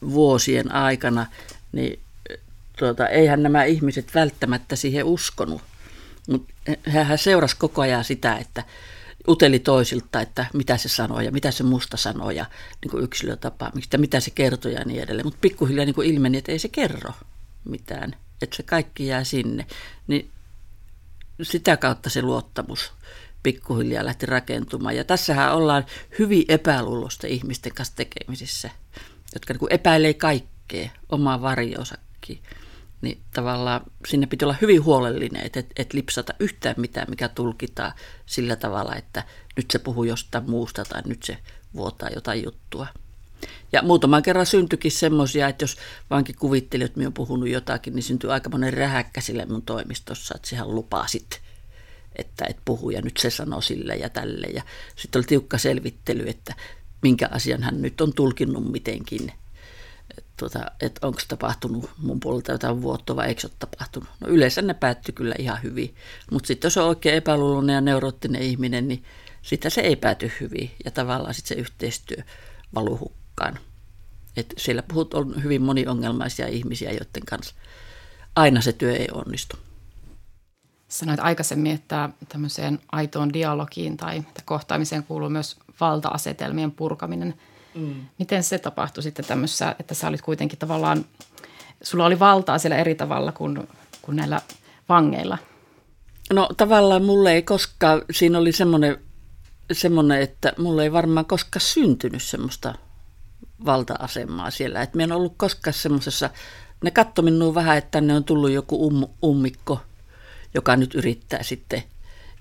vuosien 0.02 0.72
aikana, 0.72 1.26
niin 1.72 2.00
tuota, 2.78 3.08
eihän 3.08 3.42
nämä 3.42 3.64
ihmiset 3.64 4.14
välttämättä 4.14 4.76
siihen 4.76 5.04
uskonut. 5.04 5.62
Mutta 6.28 6.54
hän 6.88 7.18
seurasi 7.18 7.56
koko 7.56 7.82
ajan 7.82 8.04
sitä, 8.04 8.36
että 8.36 8.64
uteli 9.28 9.58
toisilta, 9.58 10.20
että 10.20 10.46
mitä 10.54 10.76
se 10.76 10.88
sanoo 10.88 11.20
ja 11.20 11.32
mitä 11.32 11.50
se 11.50 11.62
musta 11.62 11.96
sanoo 11.96 12.30
ja 12.30 12.46
niin 12.82 12.90
kuin 12.90 13.04
yksilötapaamista, 13.04 13.98
mitä 13.98 14.20
se 14.20 14.30
kertoo 14.30 14.72
ja 14.72 14.84
niin 14.84 15.02
edelleen. 15.02 15.26
Mutta 15.26 15.38
pikkuhiljaa 15.40 15.84
niin 15.86 16.04
ilmeni, 16.04 16.38
että 16.38 16.52
ei 16.52 16.58
se 16.58 16.68
kerro 16.68 17.12
mitään, 17.64 18.16
että 18.42 18.56
se 18.56 18.62
kaikki 18.62 19.06
jää 19.06 19.24
sinne. 19.24 19.66
Niin 20.06 20.30
sitä 21.42 21.76
kautta 21.76 22.10
se 22.10 22.22
luottamus 22.22 22.92
pikkuhiljaa 23.42 24.04
lähti 24.04 24.26
rakentumaan. 24.26 24.96
Ja 24.96 25.04
tässähän 25.04 25.54
ollaan 25.54 25.86
hyvin 26.18 26.44
epäluulosta 26.48 27.26
ihmisten 27.26 27.74
kanssa 27.74 27.96
tekemisissä, 27.96 28.70
jotka 29.34 29.54
niin 29.54 29.72
epäilee 29.72 30.14
kaikkea, 30.14 30.90
omaa 31.08 31.42
varjoosakin. 31.42 32.42
Niin 33.00 33.22
tavallaan 33.34 33.80
sinne 34.08 34.26
pitää 34.26 34.46
olla 34.46 34.58
hyvin 34.60 34.84
huolellinen, 34.84 35.46
että 35.46 35.60
et, 35.60 35.66
et 35.76 35.92
lipsata 35.92 36.34
yhtään 36.40 36.74
mitään, 36.78 37.06
mikä 37.10 37.28
tulkitaan 37.28 37.92
sillä 38.26 38.56
tavalla, 38.56 38.96
että 38.96 39.24
nyt 39.56 39.70
se 39.70 39.78
puhuu 39.78 40.04
jostain 40.04 40.50
muusta 40.50 40.84
tai 40.84 41.02
nyt 41.06 41.22
se 41.22 41.38
vuotaa 41.74 42.08
jotain 42.14 42.44
juttua. 42.44 42.86
Ja 43.72 43.82
muutaman 43.82 44.22
kerran 44.22 44.46
syntyikin 44.46 44.92
semmoisia, 44.92 45.48
että 45.48 45.62
jos 45.62 45.76
vankin 46.10 46.34
kuvitteli, 46.38 46.84
että 46.84 46.98
minä 46.98 47.06
olen 47.06 47.14
puhunut 47.14 47.48
jotakin, 47.48 47.94
niin 47.94 48.02
syntyi 48.02 48.30
aika 48.30 48.50
monen 48.50 48.74
rähäkkä 48.74 49.20
sille 49.20 49.46
mun 49.46 49.62
toimistossa, 49.62 50.34
että 50.36 50.48
sehän 50.48 50.74
lupasit, 50.74 51.40
että 52.16 52.44
et 52.48 52.56
puhu 52.64 52.90
ja 52.90 53.02
nyt 53.02 53.16
se 53.16 53.30
sanoo 53.30 53.60
sille 53.60 53.96
ja 53.96 54.08
tälle. 54.08 54.46
Ja 54.46 54.62
sitten 54.96 55.18
oli 55.18 55.26
tiukka 55.26 55.58
selvittely, 55.58 56.24
että 56.28 56.54
minkä 57.02 57.28
asian 57.30 57.62
hän 57.62 57.82
nyt 57.82 58.00
on 58.00 58.12
tulkinnut 58.12 58.72
mitenkin. 58.72 59.32
Että 60.18 60.30
tuota, 60.36 60.70
et 60.80 60.98
onko 61.02 61.20
tapahtunut 61.28 61.90
mun 61.98 62.20
puolelta 62.20 62.52
jotain 62.52 62.82
vuotta 62.82 63.16
vai 63.16 63.28
eikö 63.28 63.46
ole 63.46 63.52
tapahtunut. 63.58 64.08
No 64.20 64.28
yleensä 64.28 64.62
ne 64.62 64.74
päättyi 64.74 65.14
kyllä 65.14 65.34
ihan 65.38 65.62
hyvin, 65.62 65.94
mutta 66.30 66.46
sitten 66.46 66.66
jos 66.66 66.76
on 66.76 66.88
oikein 66.88 67.14
epäluuloinen 67.14 67.74
ja 67.74 67.80
neuroottinen 67.80 68.42
ihminen, 68.42 68.88
niin 68.88 69.04
sitä 69.42 69.70
se 69.70 69.80
ei 69.80 69.96
pääty 69.96 70.32
hyvin 70.40 70.70
ja 70.84 70.90
tavallaan 70.90 71.34
sitten 71.34 71.56
se 71.56 71.60
yhteistyö 71.60 72.22
valuu 72.74 73.12
hukkaan. 73.38 73.58
Et 74.36 74.54
siellä 74.56 74.82
puhut 74.82 75.14
on 75.14 75.42
hyvin 75.42 75.62
moniongelmaisia 75.62 76.46
ihmisiä, 76.46 76.90
joiden 76.90 77.24
kanssa 77.28 77.54
aina 78.36 78.60
se 78.60 78.72
työ 78.72 78.96
ei 78.96 79.08
onnistu. 79.12 79.56
Sanoit 80.88 81.20
aikaisemmin, 81.20 81.72
että 81.72 82.10
tämmöiseen 82.28 82.78
aitoon 82.92 83.32
dialogiin 83.32 83.96
tai 83.96 84.22
kohtaamiseen 84.44 85.04
kuuluu 85.04 85.28
myös 85.28 85.56
valta-asetelmien 85.80 86.70
purkaminen. 86.70 87.34
Mm. 87.74 87.94
Miten 88.18 88.42
se 88.42 88.58
tapahtui 88.58 89.02
sitten 89.02 89.24
tämmöisessä, 89.24 89.76
että 89.78 89.94
sä 89.94 90.08
olit 90.08 90.22
kuitenkin 90.22 90.58
tavallaan, 90.58 91.04
sulla 91.82 92.04
oli 92.04 92.18
valtaa 92.18 92.58
siellä 92.58 92.76
eri 92.76 92.94
tavalla 92.94 93.32
kuin, 93.32 93.68
kuin 94.02 94.16
näillä 94.16 94.40
vangeilla? 94.88 95.38
No 96.32 96.48
tavallaan 96.56 97.04
mulle 97.04 97.32
ei 97.32 97.42
koskaan, 97.42 98.02
siinä 98.10 98.38
oli 98.38 98.52
semmoinen, 98.52 98.96
semmoinen 99.72 100.22
että 100.22 100.52
mulle 100.58 100.82
ei 100.82 100.92
varmaan 100.92 101.26
koskaan 101.26 101.60
syntynyt 101.60 102.22
semmoista– 102.22 102.74
valta-asemaa 103.64 104.50
siellä. 104.50 104.82
Et 104.82 104.94
mä 104.94 105.02
en 105.02 105.12
ollut 105.12 105.34
koskaan 105.36 105.74
semmoisessa, 105.74 106.30
ne 106.84 106.90
katsoi 106.90 107.24
minua 107.24 107.54
vähän, 107.54 107.78
että 107.78 107.90
tänne 107.90 108.14
on 108.14 108.24
tullut 108.24 108.50
joku 108.50 108.86
um, 108.86 109.06
ummikko, 109.24 109.80
joka 110.54 110.76
nyt 110.76 110.94
yrittää 110.94 111.42
sitten 111.42 111.82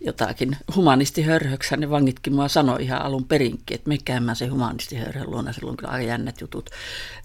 jotakin 0.01 0.57
humanistihörhöksi. 0.75 1.77
Ne 1.77 1.89
vangitkin 1.89 2.33
mua 2.33 2.47
sanoi 2.47 2.83
ihan 2.83 3.01
alun 3.01 3.25
perinkin, 3.25 3.75
että 3.75 3.89
mekään 3.89 4.23
mä 4.23 4.35
se 4.35 4.47
humanistihörhön 4.47 5.31
luona, 5.31 5.53
silloin 5.53 5.77
kyllä 5.77 5.91
aika 5.91 6.07
jännät 6.07 6.41
jutut. 6.41 6.69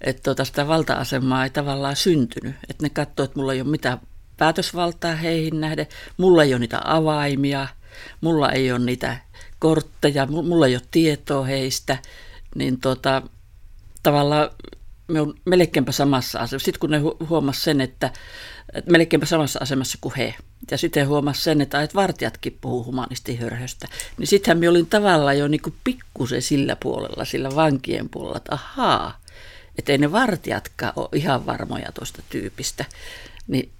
Että 0.01 0.21
tota, 0.23 0.45
sitä 0.45 0.67
valta-asemaa 0.67 1.43
ei 1.43 1.49
tavallaan 1.49 1.95
syntynyt. 1.95 2.55
Että 2.69 2.83
ne 2.83 2.89
katsoi, 2.89 3.23
että 3.23 3.39
mulla 3.39 3.53
ei 3.53 3.61
ole 3.61 3.69
mitään 3.69 3.99
päätösvaltaa 4.37 5.15
heihin 5.15 5.61
nähden, 5.61 5.87
mulla 6.17 6.43
ei 6.43 6.53
ole 6.53 6.59
niitä 6.59 6.81
avaimia, 6.83 7.67
mulla 8.21 8.51
ei 8.51 8.71
ole 8.71 8.79
niitä 8.79 9.17
kortteja, 9.59 10.25
mulla 10.25 10.67
ei 10.67 10.75
ole 10.75 10.81
tietoa 10.91 11.45
heistä, 11.45 11.97
niin 12.55 12.79
tota, 12.79 13.21
tavallaan 14.03 14.49
me 15.07 15.21
on 15.21 15.33
melkeinpä 15.45 15.91
samassa 15.91 16.39
asemassa. 16.39 16.65
Sitten 16.65 16.79
kun 16.79 16.91
ne 16.91 16.99
huomasi 17.29 17.61
sen, 17.61 17.81
että, 17.81 18.11
että 18.73 18.91
melkeinpä 18.91 19.25
samassa 19.25 19.59
asemassa 19.61 19.97
kuin 20.01 20.13
he, 20.17 20.35
ja 20.71 20.77
sitten 20.77 21.07
huomasi 21.07 21.43
sen, 21.43 21.61
että, 21.61 21.81
että 21.81 21.95
vartijatkin 21.95 22.57
puhuu 22.61 22.85
humanistihörhöstä, 22.85 23.87
niin 24.17 24.27
sittenhän 24.27 24.59
me 24.59 24.69
olin 24.69 24.87
tavallaan 24.87 25.37
jo 25.37 25.47
niin 25.47 25.61
pikkusen 25.83 26.41
sillä 26.41 26.75
puolella, 26.75 27.25
sillä 27.25 27.55
vankien 27.55 28.09
puolella, 28.09 28.37
että 28.37 28.53
ahaa, 28.53 29.21
että 29.77 29.91
ei 29.91 29.97
ne 29.97 30.11
vartijatkaan 30.11 30.93
ole 30.95 31.09
ihan 31.13 31.45
varmoja 31.45 31.91
tuosta 31.91 32.21
tyypistä. 32.29 32.85
Niin 33.47 33.71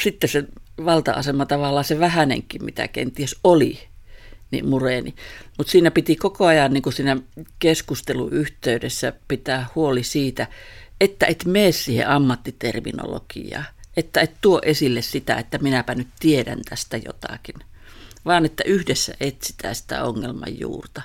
sitten 0.00 0.30
se 0.30 0.44
valta-asema 0.84 1.46
tavallaan 1.46 1.84
se 1.84 2.00
vähänenkin, 2.00 2.64
mitä 2.64 2.88
kenties 2.88 3.36
oli, 3.44 3.88
niin 4.52 4.68
mureeni. 4.68 5.14
Mutta 5.58 5.70
siinä 5.70 5.90
piti 5.90 6.16
koko 6.16 6.46
ajan 6.46 6.72
niin 6.72 6.82
kuin 6.82 6.92
siinä 6.92 7.16
keskusteluyhteydessä 7.58 9.12
pitää 9.28 9.66
huoli 9.74 10.02
siitä, 10.02 10.46
että 11.00 11.26
et 11.26 11.44
mene 11.44 11.72
siihen 11.72 12.08
ammattiterminologiaan, 12.08 13.64
että 13.96 14.20
et 14.20 14.32
tuo 14.40 14.60
esille 14.64 15.02
sitä, 15.02 15.36
että 15.36 15.58
minäpä 15.58 15.94
nyt 15.94 16.08
tiedän 16.20 16.60
tästä 16.68 16.96
jotakin, 16.96 17.54
vaan 18.24 18.44
että 18.44 18.62
yhdessä 18.66 19.14
etsitään 19.20 19.74
sitä 19.74 20.04
ongelman 20.04 20.60
juurta. 20.60 21.02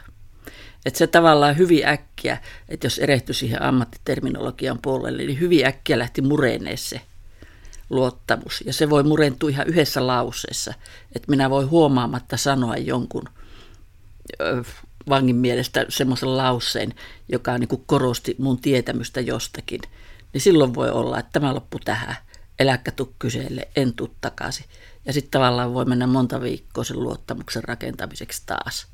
Että 0.85 0.97
se 0.97 1.07
tavallaan 1.07 1.57
hyvin 1.57 1.87
äkkiä, 1.87 2.37
että 2.69 2.85
jos 2.85 2.99
erehtyi 2.99 3.35
siihen 3.35 3.61
ammattiterminologian 3.61 4.79
puolelle, 4.81 5.23
niin 5.23 5.39
hyvin 5.39 5.65
äkkiä 5.65 5.99
lähti 5.99 6.21
mureneen 6.21 6.77
se 6.77 7.01
luottamus. 7.89 8.63
Ja 8.65 8.73
se 8.73 8.89
voi 8.89 9.03
murentua 9.03 9.49
ihan 9.49 9.67
yhdessä 9.67 10.07
lauseessa, 10.07 10.73
että 11.15 11.29
minä 11.31 11.49
voi 11.49 11.65
huomaamatta 11.65 12.37
sanoa 12.37 12.77
jonkun 12.77 13.29
vangin 15.09 15.35
mielestä 15.35 15.85
semmoisen 15.89 16.37
lauseen, 16.37 16.93
joka 17.29 17.57
niin 17.57 17.67
kuin 17.67 17.83
korosti 17.85 18.35
mun 18.39 18.61
tietämystä 18.61 19.21
jostakin, 19.21 19.81
niin 20.33 20.41
silloin 20.41 20.75
voi 20.75 20.89
olla, 20.89 21.19
että 21.19 21.31
tämä 21.31 21.53
loppu 21.53 21.79
tähän. 21.79 22.15
Eläkkä 22.59 22.91
tuu 22.91 23.15
kyselle, 23.19 23.67
en 23.75 23.93
tuu 23.93 24.15
takaisin. 24.21 24.65
Ja 25.05 25.13
sitten 25.13 25.31
tavallaan 25.31 25.73
voi 25.73 25.85
mennä 25.85 26.07
monta 26.07 26.41
viikkoa 26.41 26.83
sen 26.83 26.99
luottamuksen 26.99 27.63
rakentamiseksi 27.63 28.43
taas. 28.45 28.87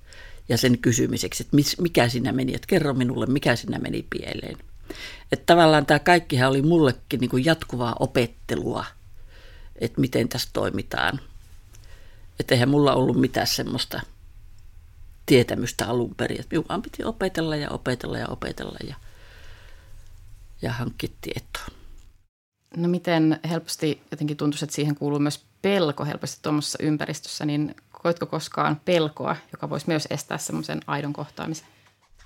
Ja 0.49 0.57
sen 0.57 0.77
kysymiseksi, 0.77 1.43
että 1.43 1.81
mikä 1.81 2.09
siinä 2.09 2.31
meni, 2.31 2.55
että 2.55 2.67
kerro 2.67 2.93
minulle, 2.93 3.25
mikä 3.25 3.55
siinä 3.55 3.79
meni 3.79 4.05
pieleen. 4.09 4.57
Että 5.31 5.45
tavallaan 5.45 5.85
tämä 5.85 5.99
kaikkihan 5.99 6.49
oli 6.49 6.61
mullekin 6.61 7.19
niin 7.19 7.29
kuin 7.29 7.45
jatkuvaa 7.45 7.95
opettelua, 7.99 8.85
että 9.75 10.01
miten 10.01 10.29
tässä 10.29 10.49
toimitaan. 10.53 11.19
Että 12.39 12.55
eihän 12.55 12.69
mulla 12.69 12.93
ollut 12.93 13.19
mitään 13.21 13.47
semmoista– 13.47 14.01
tietämystä 15.25 15.87
alun 15.87 16.15
perin. 16.15 16.39
Että 16.39 16.53
minun 16.55 16.65
vaan 16.69 16.81
piti 16.81 17.03
opetella 17.03 17.55
ja 17.55 17.69
opetella 17.69 18.17
ja 18.17 18.27
opetella 18.27 18.77
ja, 18.87 18.95
ja 20.61 20.73
hankkia 20.73 21.09
tietoa. 21.21 21.77
No 22.77 22.87
miten 22.87 23.39
helposti 23.49 24.01
jotenkin 24.11 24.37
tuntuisi, 24.37 24.65
että 24.65 24.75
siihen 24.75 24.95
kuuluu 24.95 25.19
myös 25.19 25.43
pelko 25.61 26.05
helposti 26.05 26.39
tuommoisessa 26.41 26.77
ympäristössä, 26.81 27.45
niin 27.45 27.75
koitko 27.91 28.25
koskaan 28.25 28.81
pelkoa, 28.85 29.35
joka 29.51 29.69
voisi 29.69 29.87
myös 29.87 30.07
estää 30.09 30.37
semmoisen 30.37 30.79
aidon 30.87 31.13
kohtaamisen? 31.13 31.67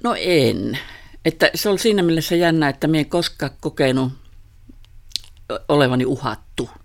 No 0.03 0.15
en. 0.19 0.79
Että 1.25 1.51
se 1.55 1.69
oli 1.69 1.79
siinä 1.79 2.03
mielessä 2.03 2.35
jännä, 2.35 2.69
että 2.69 2.87
minä 2.87 2.99
en 2.99 3.09
koskaan 3.09 3.51
kokenut 3.61 4.13
olevani 5.69 6.05
uhattu– 6.05 6.69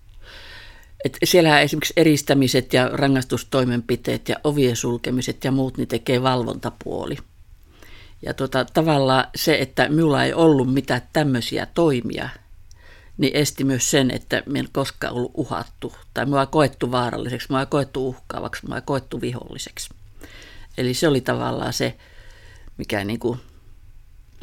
et 1.04 1.18
siellähän 1.24 1.62
esimerkiksi 1.62 1.92
eristämiset 1.96 2.72
ja 2.72 2.88
rangaistustoimenpiteet 2.88 4.28
ja 4.28 4.36
ovien 4.44 4.76
sulkemiset 4.76 5.44
ja 5.44 5.52
muut, 5.52 5.78
niin 5.78 5.88
tekee 5.88 6.22
valvontapuoli. 6.22 7.16
Ja 8.26 8.34
tota, 8.34 8.64
tavallaan 8.64 9.24
se, 9.34 9.58
että 9.60 9.88
minulla 9.88 10.24
ei 10.24 10.34
ollut 10.34 10.74
mitään 10.74 11.02
tämmöisiä 11.12 11.66
toimia, 11.66 12.28
niin 13.18 13.36
esti 13.36 13.64
myös 13.64 13.90
sen, 13.90 14.10
että 14.10 14.42
minä 14.46 14.60
en 14.60 14.68
koskaan 14.72 15.14
ollut 15.14 15.32
uhattu. 15.34 15.92
Tai 16.14 16.24
minua 16.24 16.46
koettu 16.46 16.90
vaaralliseksi, 16.90 17.48
minua 17.50 17.66
koettu 17.66 18.08
uhkaavaksi, 18.08 18.64
minua 18.64 18.80
koettu 18.80 19.20
viholliseksi. 19.20 19.90
Eli 20.78 20.94
se 20.94 21.08
oli 21.08 21.20
tavallaan 21.20 21.72
se, 21.72 21.96
mikä 22.76 23.04
niin 23.04 23.18
kuin 23.18 23.40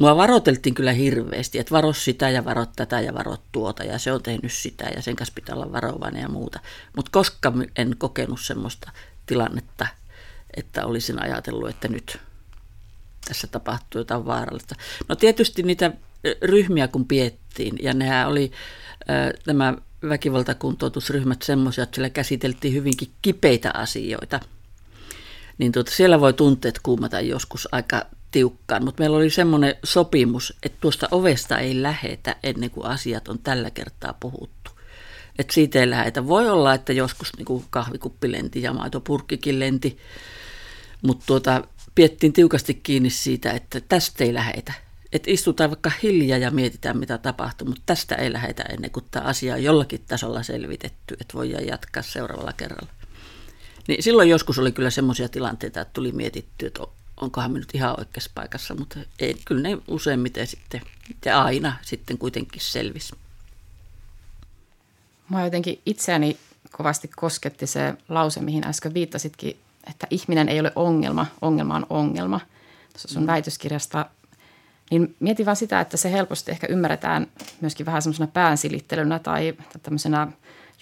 Mua 0.00 0.16
varoiteltiin 0.16 0.74
kyllä 0.74 0.92
hirveästi, 0.92 1.58
että 1.58 1.74
varo 1.74 1.92
sitä 1.92 2.30
ja 2.30 2.44
varo 2.44 2.66
tätä 2.76 3.00
ja 3.00 3.14
varo 3.14 3.36
tuota 3.52 3.84
ja 3.84 3.98
se 3.98 4.12
on 4.12 4.22
tehnyt 4.22 4.52
sitä 4.52 4.84
ja 4.96 5.02
sen 5.02 5.16
kanssa 5.16 5.34
pitää 5.34 5.54
olla 5.54 5.72
varovainen 5.72 6.22
ja 6.22 6.28
muuta. 6.28 6.60
Mutta 6.96 7.10
koska 7.12 7.52
en 7.76 7.94
kokenut 7.98 8.40
semmoista 8.40 8.90
tilannetta, 9.26 9.86
että 10.56 10.86
olisin 10.86 11.22
ajatellut, 11.22 11.68
että 11.68 11.88
nyt 11.88 12.18
tässä 13.24 13.46
tapahtuu 13.46 14.00
jotain 14.00 14.26
vaarallista. 14.26 14.74
No 15.08 15.16
tietysti 15.16 15.62
niitä 15.62 15.92
ryhmiä 16.42 16.88
kun 16.88 17.06
piettiin 17.06 17.76
ja 17.82 17.94
nehän 17.94 18.28
oli 18.28 18.52
nämä 19.46 19.74
väkivaltakuntoutusryhmät 20.08 21.42
semmoisia, 21.42 21.84
että 21.84 21.94
siellä 21.94 22.10
käsiteltiin 22.10 22.74
hyvinkin 22.74 23.08
kipeitä 23.22 23.70
asioita. 23.74 24.40
Niin 25.58 25.72
tuota, 25.72 25.90
siellä 25.90 26.20
voi 26.20 26.32
tunteet 26.32 26.80
kuumata 26.82 27.20
joskus 27.20 27.68
aika 27.72 28.06
tiukkaan, 28.30 28.84
mutta 28.84 29.02
meillä 29.02 29.16
oli 29.16 29.30
semmoinen 29.30 29.74
sopimus, 29.84 30.54
että 30.62 30.78
tuosta 30.80 31.08
ovesta 31.10 31.58
ei 31.58 31.82
lähetä 31.82 32.36
ennen 32.42 32.70
kuin 32.70 32.86
asiat 32.86 33.28
on 33.28 33.38
tällä 33.38 33.70
kertaa 33.70 34.14
puhuttu. 34.20 34.70
Että 35.38 35.54
siitä 35.54 35.80
ei 35.80 35.90
lähetä. 35.90 36.26
Voi 36.26 36.48
olla, 36.48 36.74
että 36.74 36.92
joskus 36.92 37.36
niin 37.36 37.46
kuin 37.46 37.64
kahvikuppi 37.70 38.32
lenti 38.32 38.62
ja 38.62 38.72
maitopurkkikin 38.72 39.60
lenti, 39.60 39.98
mutta 41.02 41.26
tuota, 41.26 41.64
piettiin 41.94 42.32
tiukasti 42.32 42.74
kiinni 42.74 43.10
siitä, 43.10 43.50
että 43.50 43.80
tästä 43.80 44.24
ei 44.24 44.34
lähetä. 44.34 44.72
Että 45.12 45.30
istutaan 45.30 45.70
vaikka 45.70 45.92
hiljaa 46.02 46.38
ja 46.38 46.50
mietitään, 46.50 46.98
mitä 46.98 47.18
tapahtuu, 47.18 47.68
mutta 47.68 47.82
tästä 47.86 48.14
ei 48.14 48.32
lähetä 48.32 48.62
ennen 48.62 48.90
kuin 48.90 49.04
tämä 49.10 49.24
asia 49.24 49.54
on 49.54 49.62
jollakin 49.62 50.04
tasolla 50.08 50.42
selvitetty, 50.42 51.16
että 51.20 51.34
voidaan 51.34 51.66
jatkaa 51.66 52.02
seuraavalla 52.02 52.52
kerralla. 52.52 52.92
Niin 53.88 54.02
silloin 54.02 54.28
joskus 54.28 54.58
oli 54.58 54.72
kyllä 54.72 54.90
semmoisia 54.90 55.28
tilanteita, 55.28 55.80
että 55.80 55.92
tuli 55.92 56.12
mietitty, 56.12 56.66
että 56.66 56.82
onkohan 57.20 57.52
minut 57.52 57.74
ihan 57.74 57.94
oikeassa 57.98 58.30
paikassa, 58.34 58.74
mutta 58.74 58.98
ei, 59.18 59.36
kyllä 59.44 59.62
ne 59.62 59.78
useimmiten 59.88 60.46
sitten, 60.46 60.80
ja 61.24 61.42
aina 61.42 61.76
sitten 61.82 62.18
kuitenkin 62.18 62.60
selvisi. 62.60 63.14
Mä 65.28 65.44
jotenkin 65.44 65.80
itseäni 65.86 66.36
kovasti 66.72 67.10
kosketti 67.16 67.66
se 67.66 67.94
lause, 68.08 68.40
mihin 68.40 68.66
äsken 68.66 68.94
viittasitkin, 68.94 69.56
että 69.90 70.06
ihminen 70.10 70.48
ei 70.48 70.60
ole 70.60 70.72
ongelma, 70.76 71.26
ongelma 71.40 71.74
on 71.74 71.86
ongelma. 71.90 72.40
Tuossa 72.92 73.08
sun 73.08 73.22
mm. 73.22 73.26
väitöskirjasta, 73.26 74.06
niin 74.90 75.16
mietin 75.20 75.46
vaan 75.46 75.56
sitä, 75.56 75.80
että 75.80 75.96
se 75.96 76.12
helposti 76.12 76.50
ehkä 76.50 76.66
ymmärretään 76.66 77.26
myöskin 77.60 77.86
vähän 77.86 78.02
semmoisena 78.02 78.26
päänsilittelynä 78.26 79.18
tai 79.18 79.54
tämmöisenä 79.82 80.28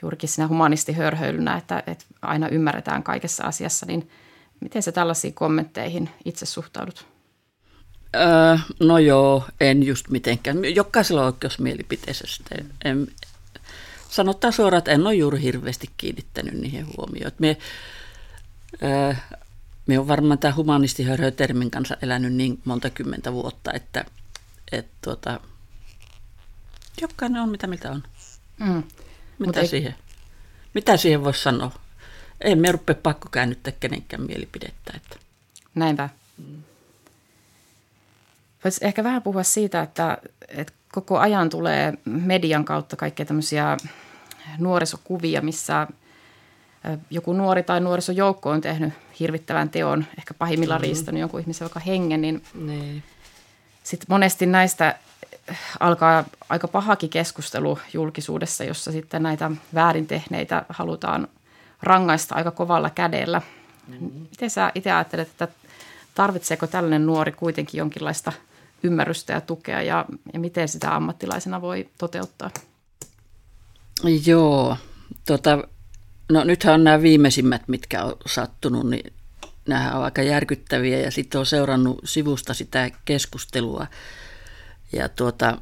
juurikin 0.02 0.28
siinä 0.28 0.48
humanistihörhöilynä, 0.48 1.56
että, 1.56 1.82
että 1.86 2.04
aina 2.22 2.48
ymmärretään 2.48 3.02
kaikessa 3.02 3.44
asiassa, 3.44 3.86
niin– 3.86 4.10
Miten 4.60 4.82
sä 4.82 4.92
tällaisiin 4.92 5.34
kommentteihin 5.34 6.10
itse 6.24 6.46
suhtaudut? 6.46 7.06
Öö, 8.16 8.58
no 8.80 8.98
joo, 8.98 9.44
en 9.60 9.82
just 9.82 10.08
mitenkään. 10.08 10.74
Jokaisella 10.74 11.20
on 11.20 11.26
oikeus 11.26 11.58
mielipiteessä. 11.58 12.24
En, 12.84 13.08
sanotaan 14.08 14.52
suoraan, 14.52 14.78
että 14.78 14.90
en 14.90 15.06
ole 15.06 15.14
juuri 15.14 15.42
hirveästi 15.42 15.90
kiinnittänyt 15.96 16.54
niihin 16.54 16.86
huomioon. 16.96 17.32
Me, 17.38 17.56
öö, 18.82 19.14
me 19.86 19.98
on 19.98 20.08
varmaan 20.08 20.38
tämä 20.38 20.54
humanistihörhö-termin 20.54 21.70
kanssa 21.70 21.96
elänyt 22.02 22.34
niin 22.34 22.60
monta 22.64 22.90
kymmentä 22.90 23.32
vuotta, 23.32 23.72
että 23.72 24.04
et, 24.72 24.86
tuota, 25.02 25.40
jokainen 27.00 27.42
on 27.42 27.48
mitä 27.48 27.66
mitä 27.66 27.90
on. 27.90 28.02
Mm. 28.58 28.82
Mitä, 29.38 29.66
siihen, 29.66 29.92
ei... 29.92 30.14
mitä 30.74 30.96
siihen 30.96 31.24
voisi 31.24 31.42
sanoa? 31.42 31.72
Ei 32.40 32.56
me 32.56 32.72
rupea 32.72 32.94
pakko 32.94 33.28
käännyttää 33.32 33.72
kenenkään 33.80 34.22
mielipidettä. 34.22 34.92
Että. 34.96 35.16
Näinpä. 35.74 36.08
Voisi 38.64 38.86
ehkä 38.86 39.04
vähän 39.04 39.22
puhua 39.22 39.42
siitä, 39.42 39.82
että, 39.82 40.18
että 40.48 40.72
koko 40.92 41.18
ajan 41.18 41.50
tulee 41.50 41.94
median 42.04 42.64
kautta 42.64 42.96
kaikkea 42.96 43.26
tämmöisiä 43.26 43.76
nuorisokuvia, 44.58 45.40
missä 45.40 45.86
joku 47.10 47.32
nuori 47.32 47.62
tai 47.62 47.80
nuorisojoukko 47.80 48.50
on 48.50 48.60
tehnyt 48.60 48.94
hirvittävän 49.20 49.70
teon, 49.70 50.04
ehkä 50.18 50.34
pahimmillaan 50.34 50.80
mm-hmm. 50.80 50.88
riistänyt 50.88 51.20
jonkun 51.20 51.40
ihmisen 51.40 51.64
joka 51.64 51.80
hengen, 51.80 52.20
niin, 52.20 52.42
niin. 52.54 53.02
sitten 53.82 54.06
monesti 54.08 54.46
näistä 54.46 54.98
alkaa 55.80 56.24
aika 56.48 56.68
pahakin 56.68 57.10
keskustelu 57.10 57.78
julkisuudessa, 57.92 58.64
jossa 58.64 58.92
sitten 58.92 59.22
näitä 59.22 59.50
väärin 59.74 60.06
tehneitä 60.06 60.64
halutaan 60.68 61.28
rangaista 61.82 62.34
aika 62.34 62.50
kovalla 62.50 62.90
kädellä. 62.90 63.42
Mm-hmm. 63.88 64.10
Miten 64.30 64.50
sä 64.50 64.72
itse 64.74 64.92
ajattelet, 64.92 65.28
että 65.28 65.48
tarvitseeko 66.14 66.66
tällainen 66.66 67.06
nuori 67.06 67.32
kuitenkin 67.32 67.78
jonkinlaista 67.78 68.32
ymmärrystä 68.82 69.32
ja 69.32 69.40
tukea 69.40 69.82
ja, 69.82 70.04
ja 70.32 70.40
miten 70.40 70.68
sitä 70.68 70.94
ammattilaisena 70.94 71.60
voi 71.60 71.88
toteuttaa? 71.98 72.50
Joo, 74.26 74.76
tota, 75.26 75.68
no 76.28 76.44
nythän 76.44 76.74
on 76.74 76.84
nämä 76.84 77.02
viimeisimmät, 77.02 77.62
mitkä 77.68 78.04
on 78.04 78.16
sattunut, 78.26 78.90
niin 78.90 79.12
nämä 79.68 79.92
on 79.92 80.04
aika 80.04 80.22
järkyttäviä 80.22 80.98
ja 80.98 81.10
sitten 81.10 81.38
on 81.38 81.46
seurannut 81.46 82.00
sivusta 82.04 82.54
sitä 82.54 82.90
keskustelua. 83.04 83.86
Ja 84.92 85.08
tuota, 85.08 85.58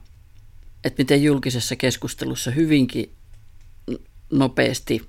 että 0.85 1.01
miten 1.01 1.23
julkisessa 1.23 1.77
keskustelussa 1.77 2.51
hyvinkin 2.51 3.13
nopeasti 4.33 5.09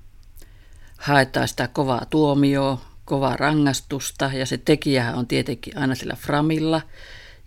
haetaan 0.98 1.48
sitä 1.48 1.68
kovaa 1.68 2.06
tuomioa, 2.10 2.80
kovaa 3.04 3.36
rangaistusta 3.36 4.30
ja 4.34 4.46
se 4.46 4.58
tekijähän 4.58 5.14
on 5.14 5.26
tietenkin 5.26 5.78
aina 5.78 5.94
sillä 5.94 6.16
framilla 6.16 6.82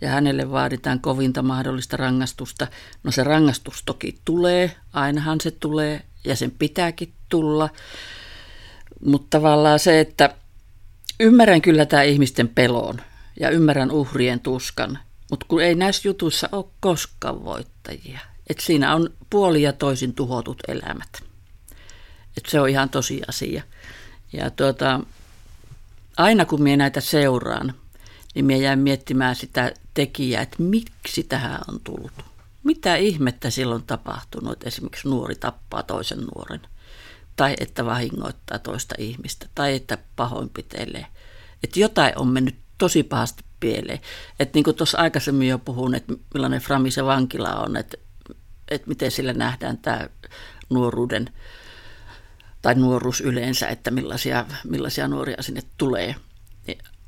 ja 0.02 0.10
hänelle 0.10 0.52
vaaditaan 0.52 1.00
kovinta 1.00 1.42
mahdollista 1.42 1.98
rangaistusta. 1.98 2.68
No 3.04 3.12
se 3.12 3.24
rangaistus 3.24 3.84
toki 3.86 4.20
tulee, 4.26 4.76
ainahan 4.94 5.42
se 5.42 5.52
tulee 5.52 6.02
ja 6.26 6.36
sen 6.36 6.52
pitääkin 6.52 7.14
tulla, 7.30 7.70
mutta 9.06 9.38
tavallaan 9.38 9.80
se, 9.80 10.00
että 10.00 10.36
ymmärrän 11.20 11.62
kyllä 11.62 11.86
tämä 11.86 12.04
ihmisten 12.04 12.48
pelon 12.48 13.02
ja 13.40 13.50
ymmärrän 13.50 13.92
uhrien 13.92 14.40
tuskan, 14.40 15.00
mutta 15.32 15.46
kun 15.50 15.64
ei 15.64 15.76
näissä 15.76 16.08
jutuissa 16.08 16.50
ole 16.52 16.66
koskaan 16.80 17.46
voittajia. 17.46 18.20
Et 18.50 18.60
siinä 18.60 18.96
on 18.96 19.10
puoli 19.30 19.62
ja 19.62 19.74
toisin 19.74 20.14
tuhotut 20.14 20.58
elämät. 20.68 21.31
Et 22.38 22.46
se 22.48 22.62
on 22.62 22.70
ihan 22.70 22.90
tosiasia. 22.90 23.64
Ja 24.34 24.50
tuota, 24.50 25.00
aina 26.18 26.46
kun 26.46 26.64
minä 26.64 26.78
näitä 26.78 27.02
seuraan, 27.02 27.74
niin 28.36 28.46
minä 28.46 28.60
jäin 28.60 28.80
miettimään 28.80 29.36
sitä 29.36 29.72
tekijää, 29.94 30.42
että 30.42 30.64
miksi 30.64 31.24
tähän 31.24 31.60
on 31.68 31.80
tullut. 31.84 32.12
Mitä 32.64 32.96
ihmettä 32.96 33.50
silloin 33.50 33.84
tapahtunut, 33.84 34.54
että 34.54 34.68
esimerkiksi 34.68 35.08
nuori 35.08 35.36
tappaa 35.36 35.84
toisen 35.84 36.20
nuoren, 36.20 36.62
tai 37.36 37.56
että 37.60 37.86
vahingoittaa 37.86 38.60
toista 38.60 38.96
ihmistä, 38.98 39.46
tai 39.56 39.76
että 39.76 39.98
pahoinpitelee. 40.16 41.06
Että 41.64 41.80
jotain 41.80 42.14
on 42.18 42.28
mennyt 42.28 42.56
tosi 42.78 43.04
pahasti 43.04 43.44
pieleen. 43.60 44.00
Että 44.40 44.58
niin 44.58 44.64
kuin 44.64 44.76
tuossa 44.76 44.98
aikaisemmin 44.98 45.48
jo 45.48 45.58
puhun, 45.60 45.96
että 45.96 46.14
millainen 46.34 46.62
Frami 46.62 46.92
se 46.92 47.06
vankila 47.06 47.54
on, 47.54 47.78
että, 47.78 47.98
että 48.68 48.88
miten 48.88 49.12
sillä 49.12 49.34
nähdään 49.34 49.78
tämä 49.78 50.10
nuoruuden 50.70 51.30
tai 52.62 52.76
nuoruus 52.76 53.22
yleensä, 53.22 53.68
että 53.68 53.92
millaisia, 53.92 54.46
millaisia 54.64 55.08
nuoria 55.08 55.42
sinne 55.44 55.62
tulee. 55.78 56.16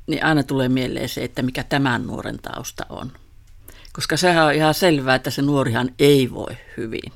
Niin, 0.06 0.24
aina 0.24 0.42
tulee 0.42 0.68
mieleen 0.68 1.08
se, 1.08 1.24
että 1.24 1.42
mikä 1.42 1.64
tämän 1.64 2.06
nuoren 2.06 2.38
tausta 2.38 2.86
on. 2.88 3.12
Koska 3.92 4.16
sehän 4.16 4.46
on 4.46 4.54
ihan 4.54 4.74
selvää, 4.74 5.14
että 5.14 5.30
se 5.30 5.42
nuorihan 5.42 5.90
ei 5.98 6.30
voi 6.30 6.56
hyvin. 6.76 7.12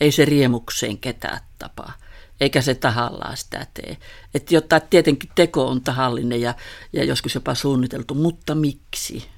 Ei 0.00 0.12
se 0.12 0.24
riemukseen 0.24 0.98
ketään 0.98 1.40
tapaa 1.58 1.92
eikä 2.40 2.62
se 2.62 2.74
tahallaan 2.74 3.36
sitä 3.36 3.66
tee. 3.74 3.96
Että 4.34 4.54
jotta 4.54 4.80
tietenkin 4.80 5.30
teko 5.34 5.68
on 5.68 5.80
tahallinen 5.80 6.40
ja, 6.40 6.54
ja 6.92 7.04
joskus 7.04 7.34
jopa 7.34 7.54
suunniteltu, 7.54 8.14
mutta 8.14 8.54
miksi? 8.54 9.28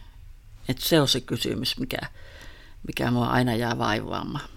Että 0.69 0.85
se 0.85 1.01
on 1.01 1.09
se 1.09 1.21
kysymys, 1.21 1.79
mikä, 1.79 1.99
mikä 2.87 3.11
mua 3.11 3.27
aina 3.27 3.55
jää 3.55 3.79
vaivaamaan. 3.79 4.49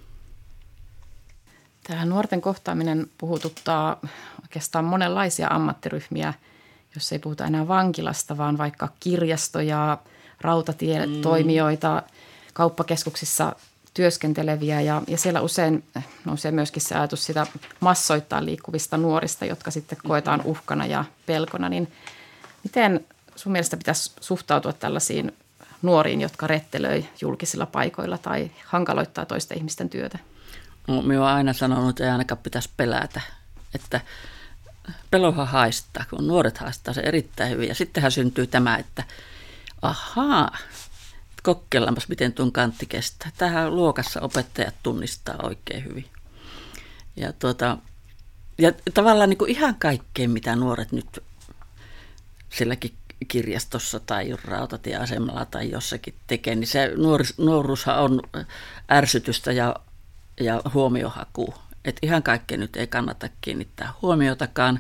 Tähän 1.83 2.09
nuorten 2.09 2.41
kohtaaminen 2.41 3.07
puhututtaa 3.17 3.99
oikeastaan 4.41 4.85
monenlaisia 4.85 5.47
ammattiryhmiä, 5.47 6.33
jos 6.95 7.11
ei 7.11 7.19
puhuta 7.19 7.45
enää 7.45 7.67
vankilasta, 7.67 8.37
vaan 8.37 8.57
vaikka 8.57 8.89
kirjastoja, 8.99 9.97
rautatietoimijoita, 10.41 12.03
mm. 12.05 12.13
kauppakeskuksissa 12.53 13.55
työskenteleviä 13.93 14.81
ja, 14.81 15.01
ja 15.07 15.17
siellä 15.17 15.41
usein 15.41 15.83
nousee 16.25 16.51
myöskin 16.51 16.81
se 16.81 16.95
ajatus 16.95 17.25
sitä 17.25 17.47
massoittaa 17.79 18.45
liikkuvista 18.45 18.97
nuorista, 18.97 19.45
jotka 19.45 19.71
sitten 19.71 19.97
koetaan 20.07 20.41
uhkana 20.45 20.85
ja 20.85 21.05
pelkona. 21.25 21.69
Niin 21.69 21.91
miten 22.63 23.05
sun 23.35 23.51
mielestä 23.51 23.77
pitäisi 23.77 24.11
suhtautua 24.21 24.73
tällaisiin 24.73 25.31
nuoriin, 25.81 26.21
jotka 26.21 26.47
rettelöi 26.47 27.05
julkisilla 27.21 27.65
paikoilla 27.65 28.17
tai 28.17 28.51
hankaloittaa 28.65 29.25
toisten 29.25 29.57
ihmisten 29.57 29.89
työtä? 29.89 30.19
Minä 30.87 31.21
olen 31.21 31.35
aina 31.35 31.53
sanonut, 31.53 31.89
että 31.89 32.03
ei 32.03 32.09
ainakaan 32.09 32.37
pitäisi 32.37 32.69
pelätä, 32.77 33.21
että 33.75 34.01
pelohan 35.11 35.47
haistaa, 35.47 36.05
kun 36.09 36.27
nuoret 36.27 36.57
haistaa 36.57 36.93
se 36.93 37.01
erittäin 37.01 37.49
hyvin. 37.49 37.67
Ja 37.67 37.75
sittenhän 37.75 38.11
syntyy 38.11 38.47
tämä, 38.47 38.77
että 38.77 39.03
ahaa, 39.81 40.57
kokeillaanpas, 41.43 42.07
miten 42.07 42.33
tuon 42.33 42.51
kantti 42.51 42.85
kestää. 42.85 43.31
Tähän 43.37 43.75
luokassa 43.75 44.21
opettajat 44.21 44.75
tunnistaa 44.83 45.35
oikein 45.43 45.85
hyvin. 45.85 46.05
Ja, 47.15 47.33
tuota, 47.33 47.77
ja 48.57 48.71
tavallaan 48.93 49.29
niin 49.29 49.37
kuin 49.37 49.51
ihan 49.51 49.75
kaikkeen, 49.75 50.31
mitä 50.31 50.55
nuoret 50.55 50.91
nyt 50.91 51.23
silläkin 52.49 52.93
kirjastossa 53.27 53.99
tai 53.99 54.35
rautatieasemalla 54.43 55.45
tai 55.45 55.71
jossakin 55.71 56.13
tekee, 56.27 56.55
niin 56.55 56.67
se 56.67 56.91
nuoris, 56.95 57.37
nuoruushan 57.37 57.99
on 57.99 58.21
ärsytystä 58.91 59.51
ja, 59.51 59.75
ja 60.39 60.61
huomiohaku. 60.73 61.53
Et 61.85 61.97
ihan 62.01 62.23
kaikkea 62.23 62.57
nyt 62.57 62.75
ei 62.75 62.87
kannata 62.87 63.29
kiinnittää 63.41 63.93
huomiotakaan, 64.01 64.79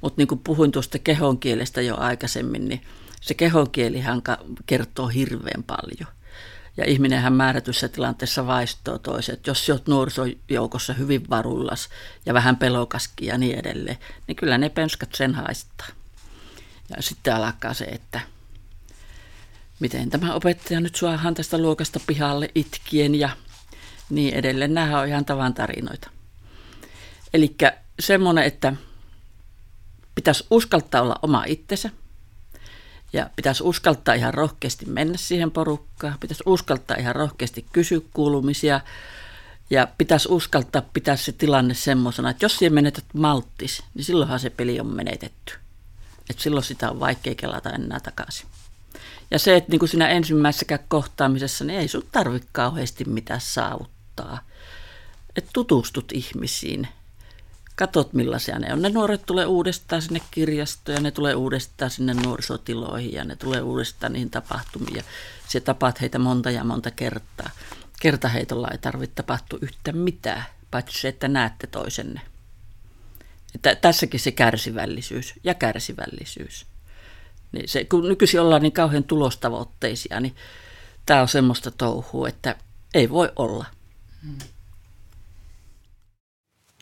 mutta 0.00 0.20
niin 0.20 0.28
kuin 0.28 0.40
puhuin 0.44 0.72
tuosta 0.72 0.98
kehonkielestä 0.98 1.80
jo 1.80 1.96
aikaisemmin, 1.98 2.68
niin– 2.68 2.80
se 3.22 3.34
kehonkielihan 3.34 4.22
kertoo 4.66 5.08
hirveän 5.08 5.62
paljon. 5.66 6.08
Ja 6.76 6.84
ihminenhän 6.84 7.32
määrätyssä 7.32 7.88
tilanteessa 7.88 8.46
vaistoo 8.46 8.98
toiset. 8.98 9.46
Jos 9.46 9.70
olet 9.70 9.86
nuorisojoukossa 9.86 10.92
hyvin 10.92 11.30
varullas 11.30 11.88
ja 12.26 12.34
vähän 12.34 12.56
pelokaskin 12.56 13.28
ja 13.28 13.38
niin 13.38 13.58
edelleen, 13.58 13.98
niin 14.26 14.36
kyllä 14.36 14.58
ne 14.58 14.68
penskat 14.68 15.14
sen 15.14 15.34
haistaa. 15.34 15.86
Ja 16.96 17.02
sitten 17.02 17.36
alkaa 17.36 17.74
se, 17.74 17.84
että 17.84 18.20
miten 19.80 20.10
tämä 20.10 20.34
opettaja 20.34 20.80
nyt 20.80 20.94
suahan 20.94 21.34
tästä 21.34 21.58
luokasta 21.58 22.00
pihalle 22.06 22.50
itkien 22.54 23.14
ja 23.14 23.30
niin 24.14 24.34
edelleen. 24.34 24.74
Nämä 24.74 25.00
on 25.00 25.08
ihan 25.08 25.24
tavan 25.24 25.54
tarinoita. 25.54 26.10
Eli 27.34 27.56
semmoinen, 28.00 28.44
että 28.44 28.72
pitäisi 30.14 30.46
uskaltaa 30.50 31.02
olla 31.02 31.18
oma 31.22 31.44
itsensä– 31.46 31.90
ja 33.12 33.30
pitäisi 33.36 33.62
uskaltaa 33.62 34.14
ihan 34.14 34.34
rohkeasti 34.34 34.86
mennä 34.86 35.16
siihen 35.16 35.50
porukkaan, 35.50 36.18
pitäisi 36.20 36.42
uskaltaa 36.46 36.96
ihan 36.96 37.14
rohkeasti 37.14 37.66
kysyä 37.72 38.00
kuulumisia 38.12 38.80
ja 39.70 39.88
pitäisi 39.98 40.28
uskaltaa 40.30 40.82
pitää 40.92 41.16
se 41.16 41.32
tilanne 41.32 41.74
semmoisena, 41.74 42.30
että 42.30 42.44
jos 42.44 42.56
siihen 42.58 42.74
menetät 42.74 43.04
malttis, 43.14 43.82
niin 43.94 44.04
silloinhan 44.04 44.40
se 44.40 44.50
peli 44.50 44.80
on 44.80 44.86
menetetty. 44.86 45.54
että 46.30 46.42
silloin 46.42 46.64
sitä 46.64 46.90
on 46.90 47.00
vaikea 47.00 47.34
kelata 47.34 47.70
enää 47.70 48.00
takaisin. 48.00 48.46
Ja 49.30 49.38
se, 49.38 49.56
että 49.56 49.70
niin 49.70 49.78
kuin 49.78 49.88
siinä 49.88 50.08
ensimmäisessä 50.08 50.78
kohtaamisessa, 50.88 51.64
niin 51.64 51.78
ei 51.78 51.88
sun 51.88 52.04
tarvitse 52.12 52.48
kauheasti 52.52 53.04
mitään 53.04 53.40
saavuttaa. 53.40 54.01
Että 55.36 55.50
tutustut 55.52 56.12
ihmisiin– 56.12 56.88
katot 57.76 58.12
millaisia 58.12 58.58
ne 58.58 58.72
on. 58.72 58.82
Ne 58.82 58.88
nuoret 58.88 59.26
tulee 59.26 59.46
uudestaan 59.46 60.02
sinne 60.02 60.20
kirjastoon 60.30 60.96
ja 60.96 61.00
ne 61.00 61.10
tulee 61.10 61.34
uudestaan 61.34 61.90
sinne 61.90 62.14
nuorisotiloihin 62.14 63.12
ja 63.12 63.24
ne 63.24 63.36
tulee 63.36 63.62
uudestaan 63.62 64.12
niihin 64.12 64.30
tapahtumiin. 64.30 64.96
Ja 64.96 65.02
se 65.48 65.60
tapaat 65.60 66.00
heitä 66.00 66.18
monta 66.18 66.50
ja 66.50 66.64
monta 66.64 66.90
kertaa. 66.90 67.50
Kertaheitolla 68.00 68.68
ei 68.68 68.78
tarvitse 68.78 69.14
tapahtua 69.14 69.58
yhtään 69.62 69.98
mitään, 69.98 70.44
paitsi 70.70 71.00
se, 71.00 71.08
että 71.08 71.28
näette 71.28 71.66
toisenne. 71.66 72.20
Että 73.54 73.74
tässäkin 73.74 74.20
se 74.20 74.32
kärsivällisyys 74.32 75.34
ja 75.44 75.54
kärsivällisyys. 75.54 76.66
Niin 77.52 77.68
se, 77.68 77.84
kun 77.84 78.08
nykyisin 78.08 78.40
ollaan 78.40 78.62
niin 78.62 78.72
kauhean 78.72 79.04
tulostavoitteisia, 79.04 80.20
niin 80.20 80.36
tämä 81.06 81.20
on 81.20 81.28
semmoista 81.28 81.70
touhua, 81.70 82.28
että 82.28 82.56
ei 82.94 83.10
voi 83.10 83.32
olla. 83.36 83.66
Hmm. 84.22 84.38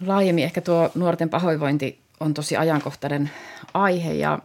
Laajemmin 0.06 0.44
ehkä 0.44 0.60
tuo 0.60 0.90
nuorten 0.94 1.28
pahoinvointi 1.28 2.00
on 2.20 2.34
tosi 2.34 2.56
ajankohtainen 2.56 3.30
aihe 3.74 4.12
ja, 4.12 4.38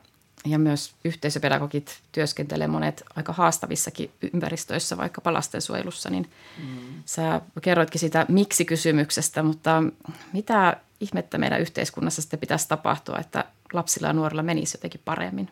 ja 0.45 0.59
myös 0.59 0.95
yhteisöpedagogit 1.05 1.99
työskentelee 2.11 2.67
monet 2.67 3.03
aika 3.15 3.33
haastavissakin 3.33 4.11
ympäristöissä, 4.33 4.97
vaikka 4.97 5.33
lastensuojelussa, 5.33 6.09
niin 6.09 6.29
mm. 6.57 7.03
sä 7.05 7.41
kerroitkin 7.61 7.99
sitä 7.99 8.25
miksi-kysymyksestä, 8.29 9.43
mutta 9.43 9.83
mitä 10.33 10.77
ihmettä 10.99 11.37
meidän 11.37 11.61
yhteiskunnassa 11.61 12.21
sitten 12.21 12.39
pitäisi 12.39 12.67
tapahtua, 12.67 13.17
että 13.19 13.45
lapsilla 13.73 14.07
ja 14.07 14.13
nuorilla 14.13 14.43
menisi 14.43 14.77
jotenkin 14.77 15.01
paremmin? 15.05 15.51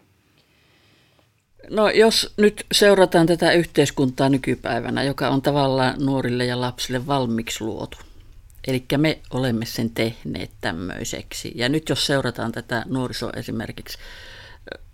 No 1.69 1.89
jos 1.89 2.34
nyt 2.38 2.65
seurataan 2.71 3.28
tätä 3.28 3.52
yhteiskuntaa 3.52 4.30
nykypäivänä, 4.30 5.04
joka 5.04 5.30
on 5.30 5.41
tavallaan 5.41 6.06
nuorille 6.06 6.45
ja 6.45 6.62
lapsille 6.62 7.08
valmiiksi 7.08 7.63
luotu– 7.63 7.97
Eli 8.67 8.86
me 8.97 9.19
olemme 9.32 9.65
sen 9.65 9.89
tehneet 9.89 10.52
tämmöiseksi. 10.62 11.52
Ja 11.56 11.69
nyt 11.69 11.89
jos 11.89 12.06
seurataan 12.06 12.52
tätä 12.52 12.86
nuoriso 12.88 13.32
esimerkiksi 13.36 13.97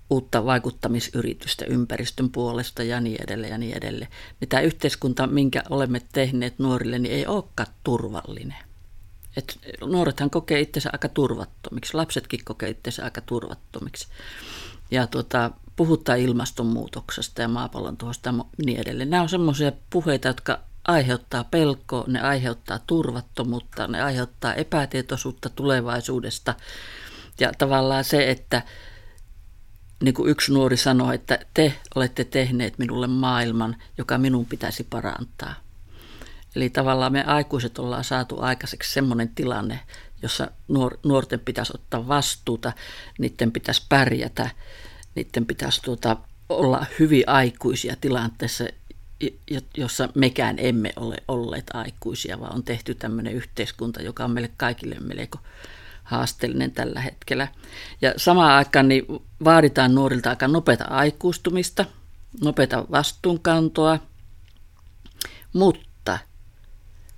uutta 0.10 0.46
vaikuttamisyritystä 0.46 1.66
ympäristön 1.66 2.30
puolesta 2.30 2.84
ja 2.84 3.00
niin 3.02 3.24
edelleen 3.24 3.52
ja 3.52 3.58
niin 3.58 3.78
edelleen, 3.78 4.12
niin 4.40 4.50
tämä 4.50 4.62
yhteiskunta, 4.62 5.28
minkä 5.28 5.64
olemme 5.70 6.02
tehneet 6.12 6.60
nuorille, 6.60 7.00
niin 7.00 7.16
ei 7.16 7.28
olekaan 7.28 7.74
turvallinen. 7.84 8.58
Et 9.38 9.60
nuorethan 9.82 10.30
kokee 10.30 10.60
itsensä 10.60 10.90
aika 10.94 11.10
turvattomiksi, 11.10 11.94
lapsetkin 11.94 12.46
kokee 12.46 12.70
itsensä 12.70 13.04
aika 13.04 13.22
turvattomiksi. 13.22 14.08
Ja 14.92 15.08
tuota, 15.08 15.52
puhutaan 15.80 16.20
ilmastonmuutoksesta 16.20 17.42
ja 17.42 17.48
maapallon 17.48 17.98
tuhosta 17.98 18.30
ja 18.30 18.46
niin 18.65 18.80
edelleen. 18.80 19.10
Nämä 19.10 19.24
on 19.24 19.30
semmoisia 19.30 19.72
puheita, 19.89 20.28
jotka 20.28 20.60
aiheuttaa 20.88 21.44
pelkoa, 21.44 22.04
ne 22.08 22.22
aiheuttaa 22.22 22.80
turvattomuutta, 22.88 23.88
ne 23.88 24.02
aiheuttaa 24.02 24.54
epätietoisuutta 24.54 25.50
tulevaisuudesta. 25.50 26.56
Ja 27.39 27.52
tavallaan 27.58 28.04
se, 28.04 28.30
että 28.30 28.62
niin 30.04 30.13
kuin 30.13 30.30
yksi 30.30 30.54
nuori 30.54 30.78
sanoi, 30.78 31.15
että 31.15 31.39
te 31.54 31.74
olette 31.96 32.24
tehneet 32.24 32.78
minulle 32.78 33.08
maailman, 33.08 33.76
joka 33.98 34.18
minun 34.18 34.46
pitäisi 34.46 34.84
parantaa. 34.84 35.54
Eli 36.56 36.70
tavallaan 36.70 37.12
me 37.12 37.24
aikuiset 37.24 37.80
ollaan 37.80 38.04
saatu 38.04 38.42
aikaiseksi 38.42 38.94
semmoinen 38.94 39.30
tilanne, 39.30 39.80
jossa 40.22 40.52
nuorten 41.04 41.39
pitäisi 41.39 41.72
ottaa 41.76 42.08
vastuuta, 42.08 42.74
niiden 43.20 43.52
pitäisi 43.52 43.86
pärjätä, 43.89 44.50
niiden 45.15 45.45
pitäisi 45.45 45.82
tuota, 45.82 46.17
olla 46.50 46.86
hyvin 47.00 47.24
aikuisia 47.28 47.95
tilanteessa, 48.02 48.63
jossa 49.78 50.10
mekään 50.15 50.56
emme 50.60 50.93
ole 50.95 51.17
olleet 51.28 51.65
aikuisia, 51.74 52.39
vaan 52.39 52.56
on 52.56 52.63
tehty 52.63 52.95
tämmöinen 52.95 53.34
yhteiskunta, 53.34 54.02
joka 54.02 54.24
on 54.24 54.32
meille 54.32 54.52
kaikille 54.58 54.95
melko 55.00 55.39
haasteellinen 56.04 56.72
tällä 56.72 57.02
hetkellä. 57.02 57.48
Ja 58.02 58.13
samaan 58.17 58.52
aikaan 58.52 58.88
niin 58.88 59.06
vaaditaan 59.43 59.95
nuorilta 59.95 60.30
aika 60.30 60.48
nopeata 60.48 60.86
aikuistumista, 60.86 61.86
nopeata 62.41 62.86
vastuunkantoa, 62.91 64.00
mutta 65.54 66.19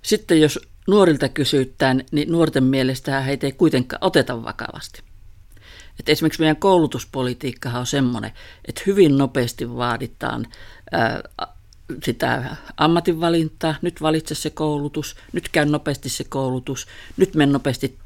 sitten 0.02 0.40
jos 0.40 0.58
nuorilta 0.88 1.28
kysytään, 1.28 2.04
niin 2.12 2.32
nuorten 2.32 2.64
mielestä 2.64 3.20
heitä 3.20 3.46
ei 3.46 3.52
kuitenkaan 3.52 4.04
oteta 4.04 4.42
vakavasti. 4.44 5.02
Et 6.00 6.08
esimerkiksi 6.08 6.40
meidän 6.40 6.56
koulutuspolitiikkahan 6.56 7.80
on 7.80 7.86
semmoinen, 7.86 8.32
että 8.64 8.82
hyvin 8.86 9.18
nopeasti 9.18 9.76
vaaditaan 9.76 10.46
ää, 10.92 11.22
sitä 12.04 12.56
ammatinvalintaa, 12.76 13.74
nyt 13.82 14.02
valitse 14.02 14.34
se 14.34 14.50
koulutus, 14.50 15.16
nyt 15.32 15.48
käy 15.48 15.64
nopeasti 15.66 16.08
se 16.08 16.24
koulutus, 16.24 16.86
nyt 17.16 17.34
men 17.34 17.52
nopeasti 17.52 17.98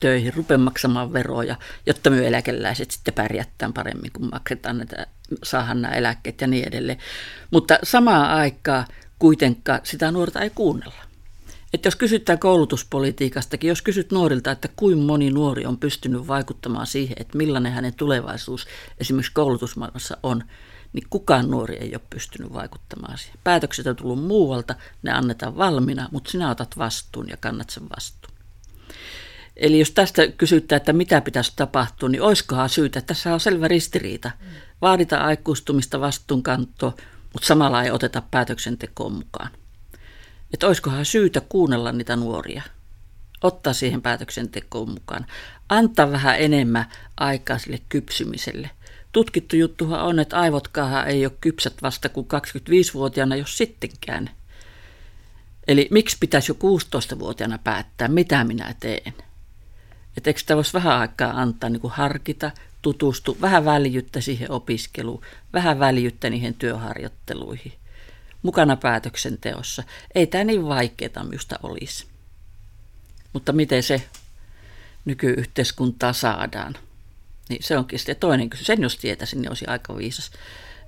töihin, 0.00 0.34
rupe 0.34 0.56
maksamaan 0.56 1.12
veroja, 1.12 1.56
jotta 1.86 2.10
me 2.10 2.26
eläkeläiset 2.26 2.90
sitten 2.90 3.14
pärjättään 3.14 3.72
paremmin, 3.72 4.12
kun 4.12 4.28
maksetaan 4.32 4.78
näitä, 4.78 5.06
saahan 5.42 5.82
nämä 5.82 5.94
eläkkeet 5.94 6.40
ja 6.40 6.46
niin 6.46 6.68
edelleen. 6.68 6.98
Mutta 7.50 7.78
samaan 7.82 8.30
aikaan 8.30 8.86
kuitenkaan 9.18 9.80
sitä 9.82 10.10
nuorta 10.10 10.40
ei 10.40 10.50
kuunnella. 10.50 11.07
Että 11.72 11.86
jos 11.86 11.96
kysytään 11.96 12.38
koulutuspolitiikastakin, 12.38 13.68
jos 13.68 13.82
kysyt 13.82 14.12
nuorilta, 14.12 14.50
että 14.50 14.68
kuinka 14.76 15.04
moni 15.04 15.30
nuori 15.30 15.66
on 15.66 15.78
pystynyt 15.78 16.26
vaikuttamaan 16.26 16.86
siihen, 16.86 17.16
että 17.20 17.38
millainen 17.38 17.72
hänen 17.72 17.94
tulevaisuus 17.94 18.66
esimerkiksi 18.98 19.32
koulutusmaailmassa 19.32 20.16
on, 20.22 20.44
niin 20.92 21.06
kukaan 21.10 21.50
nuori 21.50 21.76
ei 21.76 21.94
ole 21.94 22.00
pystynyt 22.10 22.52
vaikuttamaan 22.52 23.18
siihen. 23.18 23.38
Päätökset 23.44 23.86
on 23.86 23.96
tullut 23.96 24.24
muualta, 24.24 24.74
ne 25.02 25.12
annetaan 25.12 25.56
valmiina, 25.56 26.08
mutta 26.12 26.30
sinä 26.30 26.50
otat 26.50 26.78
vastuun 26.78 27.28
ja 27.28 27.36
kannat 27.36 27.70
sen 27.70 27.88
vastuun. 27.96 28.34
Eli 29.56 29.78
jos 29.78 29.90
tästä 29.90 30.28
kysyttää, 30.28 30.76
että 30.76 30.92
mitä 30.92 31.20
pitäisi 31.20 31.52
tapahtua, 31.56 32.08
niin 32.08 32.22
olisikohan 32.22 32.68
syytä, 32.68 32.98
että 32.98 33.14
tässä 33.14 33.34
on 33.34 33.40
selvä 33.40 33.68
ristiriita. 33.68 34.30
Vaadita 34.82 35.18
aikuistumista 35.18 36.00
vastuunkantoa, 36.00 36.92
mutta 37.32 37.46
samalla 37.46 37.82
ei 37.82 37.90
oteta 37.90 38.22
päätöksentekoon 38.30 39.12
mukaan. 39.12 39.50
Että 40.54 40.66
olisikohan 40.66 41.04
syytä 41.04 41.40
kuunnella 41.40 41.92
niitä 41.92 42.16
nuoria, 42.16 42.62
ottaa 43.42 43.72
siihen 43.72 44.02
päätöksentekoon 44.02 44.90
mukaan, 44.90 45.26
antaa 45.68 46.12
vähän 46.12 46.38
enemmän 46.38 46.86
aikaa 47.16 47.58
sille 47.58 47.80
kypsymiselle. 47.88 48.70
Tutkittu 49.12 49.56
juttuhan 49.56 50.02
on, 50.02 50.18
että 50.18 50.40
aivotkaahan 50.40 51.08
ei 51.08 51.26
ole 51.26 51.32
kypsät 51.40 51.74
vasta 51.82 52.08
kuin 52.08 52.26
25-vuotiaana, 52.26 53.36
jos 53.36 53.58
sittenkään. 53.58 54.30
Eli 55.68 55.88
miksi 55.90 56.16
pitäisi 56.20 56.52
jo 56.52 56.56
16-vuotiaana 57.14 57.58
päättää, 57.64 58.08
mitä 58.08 58.44
minä 58.44 58.74
teen? 58.80 59.14
Että 60.16 60.30
eikö 60.30 60.40
sitä 60.40 60.56
voisi 60.56 60.72
vähän 60.72 60.98
aikaa 60.98 61.40
antaa 61.40 61.70
niin 61.70 61.80
kuin 61.80 61.92
harkita, 61.92 62.50
tutustua, 62.82 63.36
vähän 63.40 63.64
väljyttä 63.64 64.20
siihen 64.20 64.50
opiskeluun, 64.50 65.22
vähän 65.52 65.78
väljyttä 65.78 66.30
niihin 66.30 66.54
työharjoitteluihin– 66.54 67.72
mukana 68.42 68.76
päätöksenteossa. 68.76 69.82
Ei 70.14 70.26
tämä 70.26 70.44
niin 70.44 70.68
vaikeaa 70.68 71.24
minusta 71.24 71.56
olisi. 71.62 72.06
Mutta 73.32 73.52
miten 73.52 73.82
se 73.82 74.02
nykyyhteiskuntaa 75.04 76.12
saadaan? 76.12 76.74
Niin 77.48 77.62
se 77.62 77.78
onkin 77.78 77.98
sitten 77.98 78.16
toinen 78.16 78.50
kysymys. 78.50 78.66
Sen 78.66 78.82
jos 78.82 78.96
tietäisin, 78.96 79.42
niin 79.42 79.50
olisi 79.50 79.66
aika 79.66 79.96
viisas, 79.96 80.30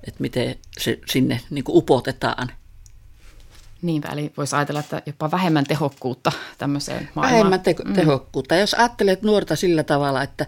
että 0.07 0.21
miten 0.21 0.55
se 0.79 0.99
sinne 1.05 1.41
niin 1.49 1.63
kuin 1.63 1.77
upotetaan. 1.77 2.51
Niinpä, 3.81 4.09
eli 4.09 4.33
voisi 4.37 4.55
ajatella, 4.55 4.79
että 4.79 5.01
jopa 5.05 5.31
vähemmän 5.31 5.65
tehokkuutta 5.65 6.31
tämmöiseen 6.57 7.09
maailmaan. 7.15 7.31
Vähemmän 7.33 7.61
te- 7.61 7.75
mm. 7.85 7.93
tehokkuutta. 7.93 8.55
Jos 8.55 8.73
ajattelet 8.73 9.21
nuorta 9.21 9.55
sillä 9.55 9.83
tavalla, 9.83 10.23
että 10.23 10.45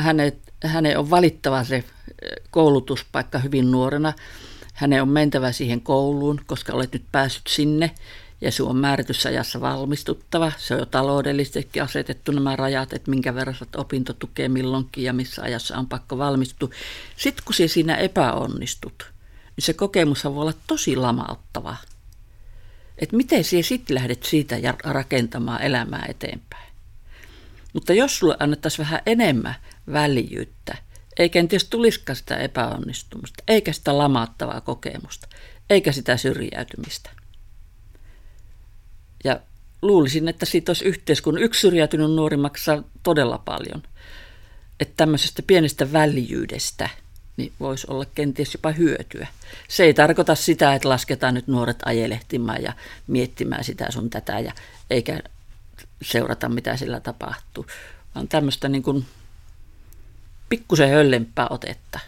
hänet, 0.00 0.38
hänen 0.64 0.98
on 0.98 1.10
valittava 1.10 1.64
se 1.64 1.84
koulutuspaikka 2.50 3.38
hyvin 3.38 3.70
nuorena, 3.70 4.12
hänen 4.80 5.02
on 5.02 5.08
mentävä 5.08 5.52
siihen 5.52 5.80
kouluun, 5.80 6.40
koska 6.46 6.72
olet 6.72 6.92
nyt 6.92 7.04
päässyt 7.12 7.46
sinne 7.46 7.90
ja 8.40 8.52
sinun 8.52 8.70
on 8.70 8.76
määrätyssä 8.76 9.28
ajassa 9.28 9.60
valmistuttava. 9.60 10.52
Se 10.58 10.74
on 10.74 10.80
jo 10.80 10.86
taloudellisesti 10.86 11.80
asetettu 11.80 12.32
nämä 12.32 12.56
rajat, 12.56 12.92
että 12.92 13.10
minkä 13.10 13.34
verran 13.34 13.56
opintotukea 13.76 14.48
milloinkin 14.48 15.04
ja 15.04 15.12
missä 15.12 15.42
ajassa 15.42 15.78
on 15.78 15.86
pakko 15.86 16.18
valmistua. 16.18 16.68
Sitten 17.16 17.44
kun 17.44 17.54
sinä 17.54 17.68
siinä 17.68 17.96
epäonnistut, 17.96 19.12
niin 19.56 19.64
se 19.64 19.72
kokemus 19.72 20.24
voi 20.24 20.42
olla 20.42 20.54
tosi 20.66 20.96
lamauttava. 20.96 21.76
Että 22.98 23.16
miten 23.16 23.44
sinä 23.44 23.62
sitten 23.62 23.94
lähdet 23.94 24.22
siitä 24.22 24.58
ja 24.58 24.74
rakentamaan 24.84 25.62
elämää 25.62 26.06
eteenpäin. 26.08 26.72
Mutta 27.72 27.92
jos 27.92 28.18
sulle 28.18 28.36
annettaisiin 28.38 28.86
vähän 28.86 29.02
enemmän 29.06 29.56
väljyyttä– 29.92 30.76
ei 31.20 31.30
kenties 31.30 31.64
tulisikaan 31.64 32.16
sitä 32.16 32.36
epäonnistumista, 32.36 33.44
eikä 33.48 33.72
sitä 33.72 33.98
lamaattavaa 33.98 34.60
kokemusta, 34.60 35.28
eikä 35.70 35.92
sitä 35.92 36.16
syrjäytymistä. 36.16 37.10
Ja 39.24 39.40
luulisin, 39.82 40.28
että 40.28 40.46
siitä 40.46 40.70
olisi 40.70 40.84
yhteiskunnan 40.84 41.42
yksi 41.42 41.60
syrjäytynyt 41.60 42.10
nuori 42.10 42.36
maksaa 42.36 42.82
todella 43.02 43.38
paljon. 43.38 43.82
Että 44.80 44.94
tämmöisestä 44.96 45.42
pienestä 45.42 45.92
väljyydestä 45.92 46.88
niin 47.36 47.52
voisi 47.60 47.86
olla 47.90 48.04
kenties 48.14 48.54
jopa 48.54 48.70
hyötyä. 48.70 49.26
Se 49.68 49.84
ei 49.84 49.94
tarkoita 49.94 50.34
sitä, 50.34 50.74
että 50.74 50.88
lasketaan 50.88 51.34
nyt 51.34 51.46
nuoret 51.46 51.78
ajelehtimään 51.84 52.62
ja 52.62 52.72
miettimään 53.06 53.64
sitä 53.64 53.90
sun 53.90 54.10
tätä, 54.10 54.40
ja 54.40 54.52
eikä 54.90 55.22
seurata 56.02 56.48
mitä 56.48 56.76
sillä 56.76 57.00
tapahtuu, 57.00 57.66
vaan 58.14 58.28
tämmöistä 58.28 58.68
niin 58.68 58.82
kuin 58.82 59.06
pikkusen 60.50 60.90
höllempää 60.90 61.46
otetta. 61.50 62.00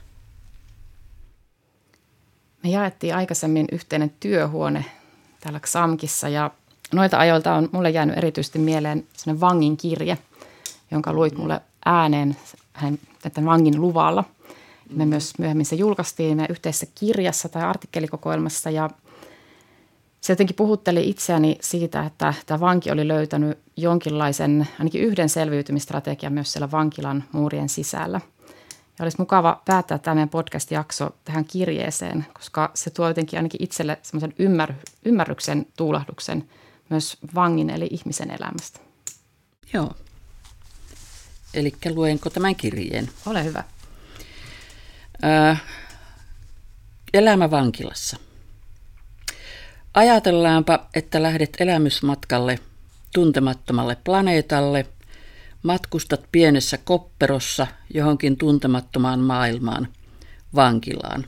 Me 2.63 2.71
jaettiin 2.71 3.15
aikaisemmin 3.15 3.67
yhteinen 3.73 4.13
työhuone 4.21 4.85
täällä 5.41 5.61
Xamkissa 5.61 6.29
ja 6.29 6.51
noita 6.93 7.19
ajoilta 7.19 7.55
on 7.55 7.69
mulle 7.73 7.91
jäänyt 7.91 8.19
erityisesti 8.19 8.59
mieleen 8.59 9.07
sellainen 9.17 9.41
vangin 9.41 9.77
kirje, 9.77 10.19
jonka 10.91 11.13
luit 11.13 11.37
mulle 11.37 11.61
ääneen 11.85 12.37
hänen, 12.73 12.99
tämän 13.23 13.51
vangin 13.51 13.81
luvalla. 13.81 14.25
Me 14.91 15.07
myös 15.07 15.39
myöhemmin 15.39 15.67
se 15.67 15.77
julkaistiin 15.77 16.37
me 16.37 16.47
yhteisessä 16.51 16.87
kirjassa 16.95 17.49
tai 17.49 17.63
artikkelikokoelmassa 17.63 18.71
ja 18.71 18.91
se 20.23 20.33
jotenkin 20.33 20.57
puhutteli 20.57 21.09
itseäni 21.09 21.59
siitä, 21.61 22.07
että 22.07 22.35
tämä 22.47 22.61
vanki 22.61 22.91
oli 22.91 23.09
löytänyt 23.09 23.59
jonkinlaisen, 23.77 24.69
ainakin 24.79 25.03
yhden 25.03 25.29
selviytymistrategian 25.29 26.33
myös 26.33 26.53
siellä 26.53 26.71
vankilan 26.71 27.25
muurien 27.33 27.69
sisällä– 27.69 28.21
ja 28.99 29.03
olisi 29.03 29.19
mukava 29.19 29.63
päättää 29.65 29.99
tämä 29.99 30.15
meidän 30.15 30.29
podcast-jakso 30.29 31.11
tähän 31.25 31.45
kirjeeseen, 31.45 32.27
koska 32.35 32.71
se 32.75 32.91
tuo 32.91 33.09
jotenkin 33.09 33.39
ainakin 33.39 33.63
itselle 33.63 33.99
semmoisen 34.03 34.35
ymmär, 34.39 34.73
ymmärryksen 35.05 35.67
tuulahduksen 35.77 36.49
myös 36.89 37.17
vangin 37.35 37.71
eli 37.71 37.89
ihmisen 37.91 38.31
elämästä. 38.31 38.81
Joo. 39.73 39.93
Eli 41.55 41.73
luenko 41.91 42.31
tämän 42.31 42.57
kirjeen? 42.57 43.11
Ole 43.27 43.45
hyvä. 43.45 43.65
Äh, 45.25 45.63
elämä 47.15 47.51
vankilassa. 47.51 48.17
Ajatellaanpa, 49.95 50.87
että 50.95 51.23
lähdet 51.23 51.57
elämysmatkalle 51.61 52.59
tuntemattomalle 53.13 53.97
planeetalle– 54.05 54.87
Matkustat 55.63 56.25
pienessä 56.33 56.79
kopperossa 56.85 57.67
johonkin 57.95 58.37
tuntemattomaan 58.37 59.21
maailmaan, 59.21 59.89
vankilaan. 60.55 61.27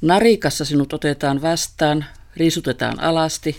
Narikassa 0.00 0.64
sinut 0.64 0.92
otetaan 0.92 1.42
vastaan, 1.42 2.04
riisutetaan 2.36 3.00
alasti, 3.00 3.56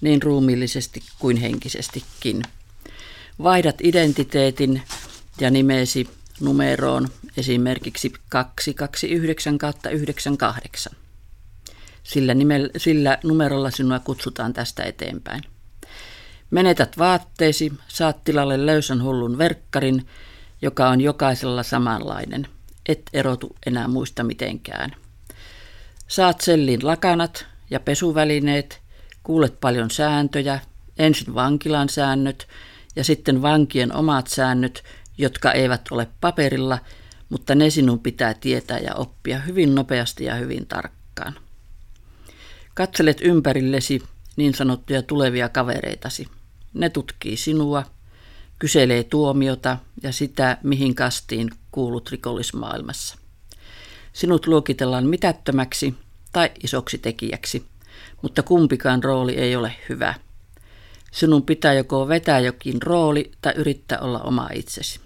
niin 0.00 0.22
ruumiillisesti 0.22 1.02
kuin 1.18 1.36
henkisestikin. 1.36 2.42
Vaihdat 3.42 3.76
identiteetin 3.82 4.82
ja 5.40 5.50
nimesi 5.50 6.08
numeroon 6.40 7.08
esimerkiksi 7.36 8.12
229 8.28 9.58
98. 9.90 10.92
Sillä, 12.08 12.34
nimellä, 12.34 12.68
sillä 12.76 13.18
numerolla 13.24 13.70
sinua 13.70 13.98
kutsutaan 13.98 14.52
tästä 14.52 14.82
eteenpäin. 14.82 15.42
Menetät 16.50 16.98
vaatteesi, 16.98 17.72
saat 17.88 18.24
tilalle 18.24 18.66
löysän 18.66 19.02
hullun 19.02 19.38
verkkarin, 19.38 20.06
joka 20.62 20.88
on 20.88 21.00
jokaisella 21.00 21.62
samanlainen. 21.62 22.46
Et 22.86 23.02
erotu 23.12 23.56
enää 23.66 23.88
muista 23.88 24.24
mitenkään. 24.24 24.90
Saat 26.06 26.40
sellin 26.40 26.86
lakanat 26.86 27.46
ja 27.70 27.80
pesuvälineet, 27.80 28.80
kuulet 29.22 29.60
paljon 29.60 29.90
sääntöjä, 29.90 30.60
ensin 30.98 31.34
vankilan 31.34 31.88
säännöt 31.88 32.48
ja 32.96 33.04
sitten 33.04 33.42
vankien 33.42 33.94
omat 33.94 34.26
säännöt, 34.26 34.84
jotka 35.18 35.52
eivät 35.52 35.80
ole 35.90 36.08
paperilla, 36.20 36.78
mutta 37.28 37.54
ne 37.54 37.70
sinun 37.70 38.00
pitää 38.00 38.34
tietää 38.34 38.78
ja 38.78 38.94
oppia 38.94 39.38
hyvin 39.38 39.74
nopeasti 39.74 40.24
ja 40.24 40.34
hyvin 40.34 40.66
tarkkaan. 40.66 41.47
Katselet 42.78 43.18
ympärillesi 43.22 44.02
niin 44.36 44.54
sanottuja 44.54 45.02
tulevia 45.02 45.48
kavereitasi. 45.48 46.28
Ne 46.74 46.90
tutkii 46.90 47.36
sinua, 47.36 47.84
kyselee 48.58 49.04
tuomiota 49.04 49.78
ja 50.02 50.12
sitä, 50.12 50.58
mihin 50.62 50.94
kastiin 50.94 51.50
kuulut 51.72 52.10
rikollismaailmassa. 52.10 53.18
Sinut 54.12 54.46
luokitellaan 54.46 55.06
mitättömäksi 55.06 55.94
tai 56.32 56.50
isoksi 56.62 56.98
tekijäksi, 56.98 57.66
mutta 58.22 58.42
kumpikaan 58.42 59.04
rooli 59.04 59.34
ei 59.34 59.56
ole 59.56 59.74
hyvä. 59.88 60.14
Sinun 61.12 61.42
pitää 61.42 61.72
joko 61.72 62.08
vetää 62.08 62.40
jokin 62.40 62.82
rooli 62.82 63.30
tai 63.42 63.52
yrittää 63.56 63.98
olla 63.98 64.20
oma 64.20 64.48
itsesi. 64.54 65.00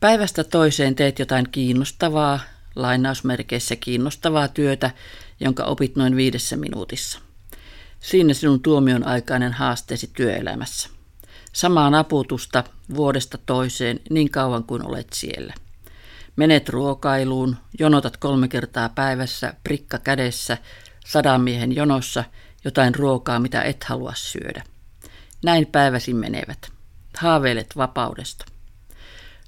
Päivästä 0.00 0.44
toiseen 0.44 0.94
teet 0.94 1.18
jotain 1.18 1.48
kiinnostavaa, 1.52 2.40
lainausmerkeissä 2.76 3.76
kiinnostavaa 3.76 4.48
työtä, 4.48 4.90
jonka 5.40 5.64
opit 5.64 5.96
noin 5.96 6.16
viidessä 6.16 6.56
minuutissa. 6.56 7.18
Siinä 8.00 8.34
sinun 8.34 8.60
tuomion 8.60 9.06
aikainen 9.06 9.52
haasteesi 9.52 10.10
työelämässä. 10.12 10.88
Samaa 11.52 11.90
naputusta 11.90 12.64
vuodesta 12.94 13.38
toiseen 13.46 14.00
niin 14.10 14.30
kauan 14.30 14.64
kuin 14.64 14.86
olet 14.86 15.12
siellä. 15.12 15.54
Menet 16.36 16.68
ruokailuun, 16.68 17.56
jonotat 17.78 18.16
kolme 18.16 18.48
kertaa 18.48 18.88
päivässä, 18.88 19.54
prikka 19.64 19.98
kädessä, 19.98 20.58
sadan 21.06 21.40
miehen 21.40 21.76
jonossa, 21.76 22.24
jotain 22.64 22.94
ruokaa, 22.94 23.38
mitä 23.38 23.62
et 23.62 23.84
halua 23.84 24.12
syödä. 24.16 24.62
Näin 25.44 25.66
päiväsi 25.66 26.14
menevät. 26.14 26.72
Haaveilet 27.16 27.76
vapaudesta. 27.76 28.44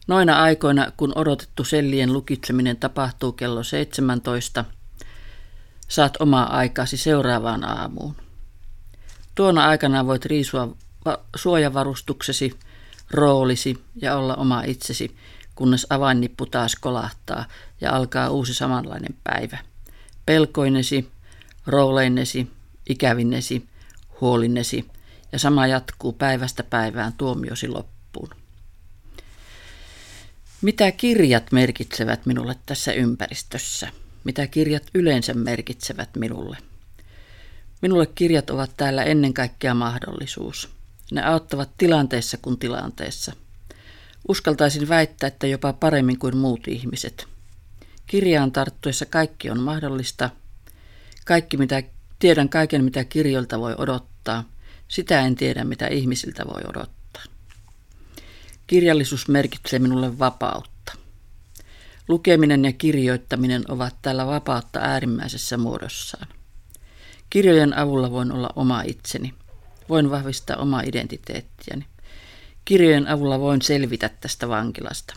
Noina 0.06 0.42
aikoina, 0.42 0.92
kun 0.96 1.12
odotettu 1.14 1.64
sellien 1.64 2.12
lukitseminen 2.12 2.76
tapahtuu 2.76 3.32
kello 3.32 3.62
17, 3.62 4.64
saat 5.92 6.16
omaa 6.20 6.56
aikasi 6.56 6.96
seuraavaan 6.96 7.64
aamuun. 7.64 8.16
Tuona 9.34 9.66
aikana 9.68 10.06
voit 10.06 10.24
riisua 10.24 10.76
suojavarustuksesi, 11.36 12.58
roolisi 13.10 13.84
ja 14.02 14.16
olla 14.16 14.34
oma 14.34 14.62
itsesi, 14.62 15.16
kunnes 15.54 15.86
avainnippu 15.90 16.46
taas 16.46 16.76
kolahtaa 16.76 17.44
ja 17.80 17.92
alkaa 17.92 18.30
uusi 18.30 18.54
samanlainen 18.54 19.14
päivä. 19.24 19.58
Pelkoinesi, 20.26 21.10
rooleinesi, 21.66 22.50
ikävinnesi, 22.88 23.68
huolinnesi 24.20 24.88
ja 25.32 25.38
sama 25.38 25.66
jatkuu 25.66 26.12
päivästä 26.12 26.62
päivään 26.62 27.12
tuomiosi 27.12 27.68
loppuun. 27.68 28.30
Mitä 30.62 30.92
kirjat 30.92 31.52
merkitsevät 31.52 32.26
minulle 32.26 32.56
tässä 32.66 32.92
ympäristössä? 32.92 34.01
Mitä 34.24 34.46
kirjat 34.46 34.82
yleensä 34.94 35.34
merkitsevät 35.34 36.08
minulle? 36.16 36.56
Minulle 37.82 38.06
kirjat 38.06 38.50
ovat 38.50 38.70
täällä 38.76 39.04
ennen 39.04 39.34
kaikkea 39.34 39.74
mahdollisuus. 39.74 40.68
Ne 41.12 41.24
auttavat 41.24 41.70
tilanteessa 41.78 42.36
kuin 42.42 42.58
tilanteessa. 42.58 43.32
Uskaltaisin 44.28 44.88
väittää, 44.88 45.26
että 45.26 45.46
jopa 45.46 45.72
paremmin 45.72 46.18
kuin 46.18 46.36
muut 46.36 46.68
ihmiset. 46.68 47.26
Kirjaan 48.06 48.52
tarttuessa 48.52 49.06
kaikki 49.06 49.50
on 49.50 49.60
mahdollista. 49.60 50.30
Kaikki 51.24 51.56
mitä, 51.56 51.82
tiedän 52.18 52.48
kaiken, 52.48 52.84
mitä 52.84 53.04
kirjoilta 53.04 53.60
voi 53.60 53.74
odottaa. 53.78 54.44
Sitä 54.88 55.20
en 55.20 55.36
tiedä, 55.36 55.64
mitä 55.64 55.86
ihmisiltä 55.86 56.44
voi 56.46 56.62
odottaa. 56.68 57.22
Kirjallisuus 58.66 59.28
merkitsee 59.28 59.78
minulle 59.78 60.18
vapautta. 60.18 60.71
Lukeminen 62.08 62.64
ja 62.64 62.72
kirjoittaminen 62.72 63.64
ovat 63.68 63.94
täällä 64.02 64.26
vapautta 64.26 64.80
äärimmäisessä 64.80 65.56
muodossaan. 65.56 66.28
Kirjojen 67.30 67.78
avulla 67.78 68.10
voin 68.10 68.32
olla 68.32 68.50
oma 68.56 68.82
itseni. 68.82 69.34
Voin 69.88 70.10
vahvistaa 70.10 70.56
omaa 70.56 70.82
identiteettiäni. 70.82 71.86
Kirjojen 72.64 73.08
avulla 73.08 73.40
voin 73.40 73.62
selvitä 73.62 74.10
tästä 74.20 74.48
vankilasta. 74.48 75.14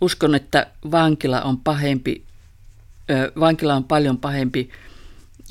Uskon, 0.00 0.34
että 0.34 0.66
vankila 0.90 1.42
on 1.42 1.60
pahempi, 1.60 2.24
ö, 3.10 3.32
vankila 3.40 3.74
on 3.74 3.84
paljon 3.84 4.18
pahempi, 4.18 4.70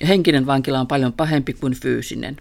henkinen 0.08 0.46
vankila 0.46 0.80
on 0.80 0.88
paljon 0.88 1.14
pahempi 1.14 1.54
kuin 1.54 1.74
fyysinen. 1.74 2.38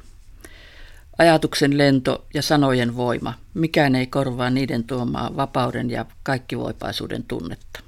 Ajatuksen 1.18 1.78
lento 1.78 2.26
ja 2.34 2.42
sanojen 2.42 2.96
voima, 2.96 3.34
mikään 3.54 3.94
ei 3.94 4.06
korvaa 4.06 4.50
niiden 4.50 4.84
tuomaa 4.84 5.36
vapauden 5.36 5.90
ja 5.90 6.06
kaikkivoipaisuuden 6.22 7.24
tunnetta. 7.24 7.80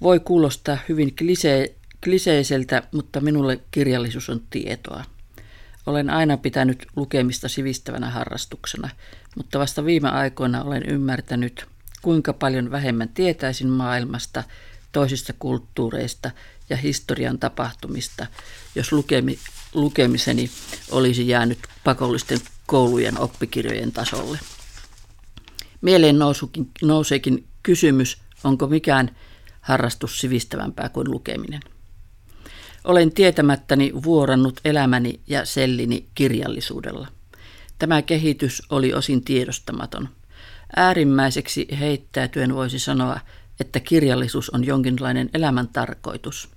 Voi 0.00 0.20
kuulostaa 0.20 0.78
hyvin 0.88 1.16
klisee, 1.16 1.74
kliseiseltä, 2.04 2.82
mutta 2.92 3.20
minulle 3.20 3.60
kirjallisuus 3.70 4.30
on 4.30 4.40
tietoa. 4.50 5.04
Olen 5.86 6.10
aina 6.10 6.36
pitänyt 6.36 6.86
lukemista 6.96 7.48
sivistävänä 7.48 8.10
harrastuksena, 8.10 8.88
mutta 9.36 9.58
vasta 9.58 9.84
viime 9.84 10.08
aikoina 10.08 10.62
olen 10.62 10.82
ymmärtänyt, 10.88 11.66
kuinka 12.02 12.32
paljon 12.32 12.70
vähemmän 12.70 13.08
tietäisin 13.08 13.68
maailmasta, 13.68 14.44
toisista 14.92 15.32
kulttuureista 15.38 16.30
ja 16.70 16.76
historian 16.76 17.38
tapahtumista, 17.38 18.26
jos 18.74 18.92
lukemi, 18.92 19.38
lukemiseni 19.74 20.50
olisi 20.90 21.28
jäänyt 21.28 21.58
pakollisten 21.84 22.38
koulujen 22.66 23.20
oppikirjojen 23.20 23.92
tasolle. 23.92 24.38
Mieleen 25.80 26.18
nousukin, 26.18 26.70
nouseekin 26.82 27.46
kysymys, 27.62 28.18
onko 28.44 28.66
mikään 28.66 29.16
harrastus 29.60 30.18
sivistävämpää 30.18 30.88
kuin 30.88 31.10
lukeminen. 31.10 31.60
Olen 32.84 33.12
tietämättäni 33.12 33.92
vuorannut 34.04 34.60
elämäni 34.64 35.20
ja 35.26 35.44
sellini 35.44 36.06
kirjallisuudella. 36.14 37.08
Tämä 37.78 38.02
kehitys 38.02 38.62
oli 38.70 38.94
osin 38.94 39.24
tiedostamaton. 39.24 40.08
Äärimmäiseksi 40.76 41.66
heittäytyen 41.80 42.54
voisi 42.54 42.78
sanoa, 42.78 43.20
että 43.60 43.80
kirjallisuus 43.80 44.50
on 44.50 44.64
jonkinlainen 44.64 45.30
elämän 45.34 45.68
tarkoitus. 45.68 46.48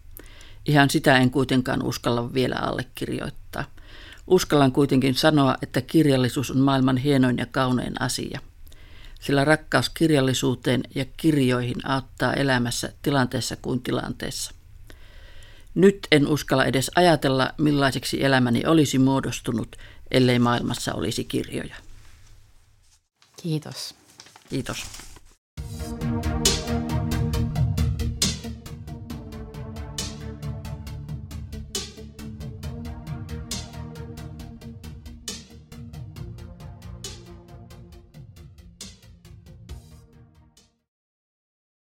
Ihan 0.65 0.89
sitä 0.89 1.17
en 1.17 1.31
kuitenkaan 1.31 1.83
uskalla 1.83 2.33
vielä 2.33 2.55
allekirjoittaa. 2.55 3.63
Uskallan 4.27 4.71
kuitenkin 4.71 5.15
sanoa, 5.15 5.55
että 5.61 5.81
kirjallisuus 5.81 6.51
on 6.51 6.59
maailman 6.59 6.97
hienoin 6.97 7.37
ja 7.37 7.45
kaunein 7.45 8.01
asia. 8.01 8.39
Sillä 9.21 9.45
rakkaus 9.45 9.89
kirjallisuuteen 9.89 10.83
ja 10.95 11.05
kirjoihin 11.17 11.87
auttaa 11.87 12.33
elämässä 12.33 12.93
tilanteessa 13.01 13.55
kuin 13.55 13.81
tilanteessa. 13.81 14.51
Nyt 15.75 16.07
en 16.11 16.27
uskalla 16.27 16.65
edes 16.65 16.91
ajatella, 16.95 17.53
millaiseksi 17.57 18.23
elämäni 18.23 18.65
olisi 18.65 18.99
muodostunut, 18.99 19.75
ellei 20.11 20.39
maailmassa 20.39 20.93
olisi 20.93 21.23
kirjoja. 21.23 21.75
Kiitos. 23.41 23.95
Kiitos. 24.49 24.85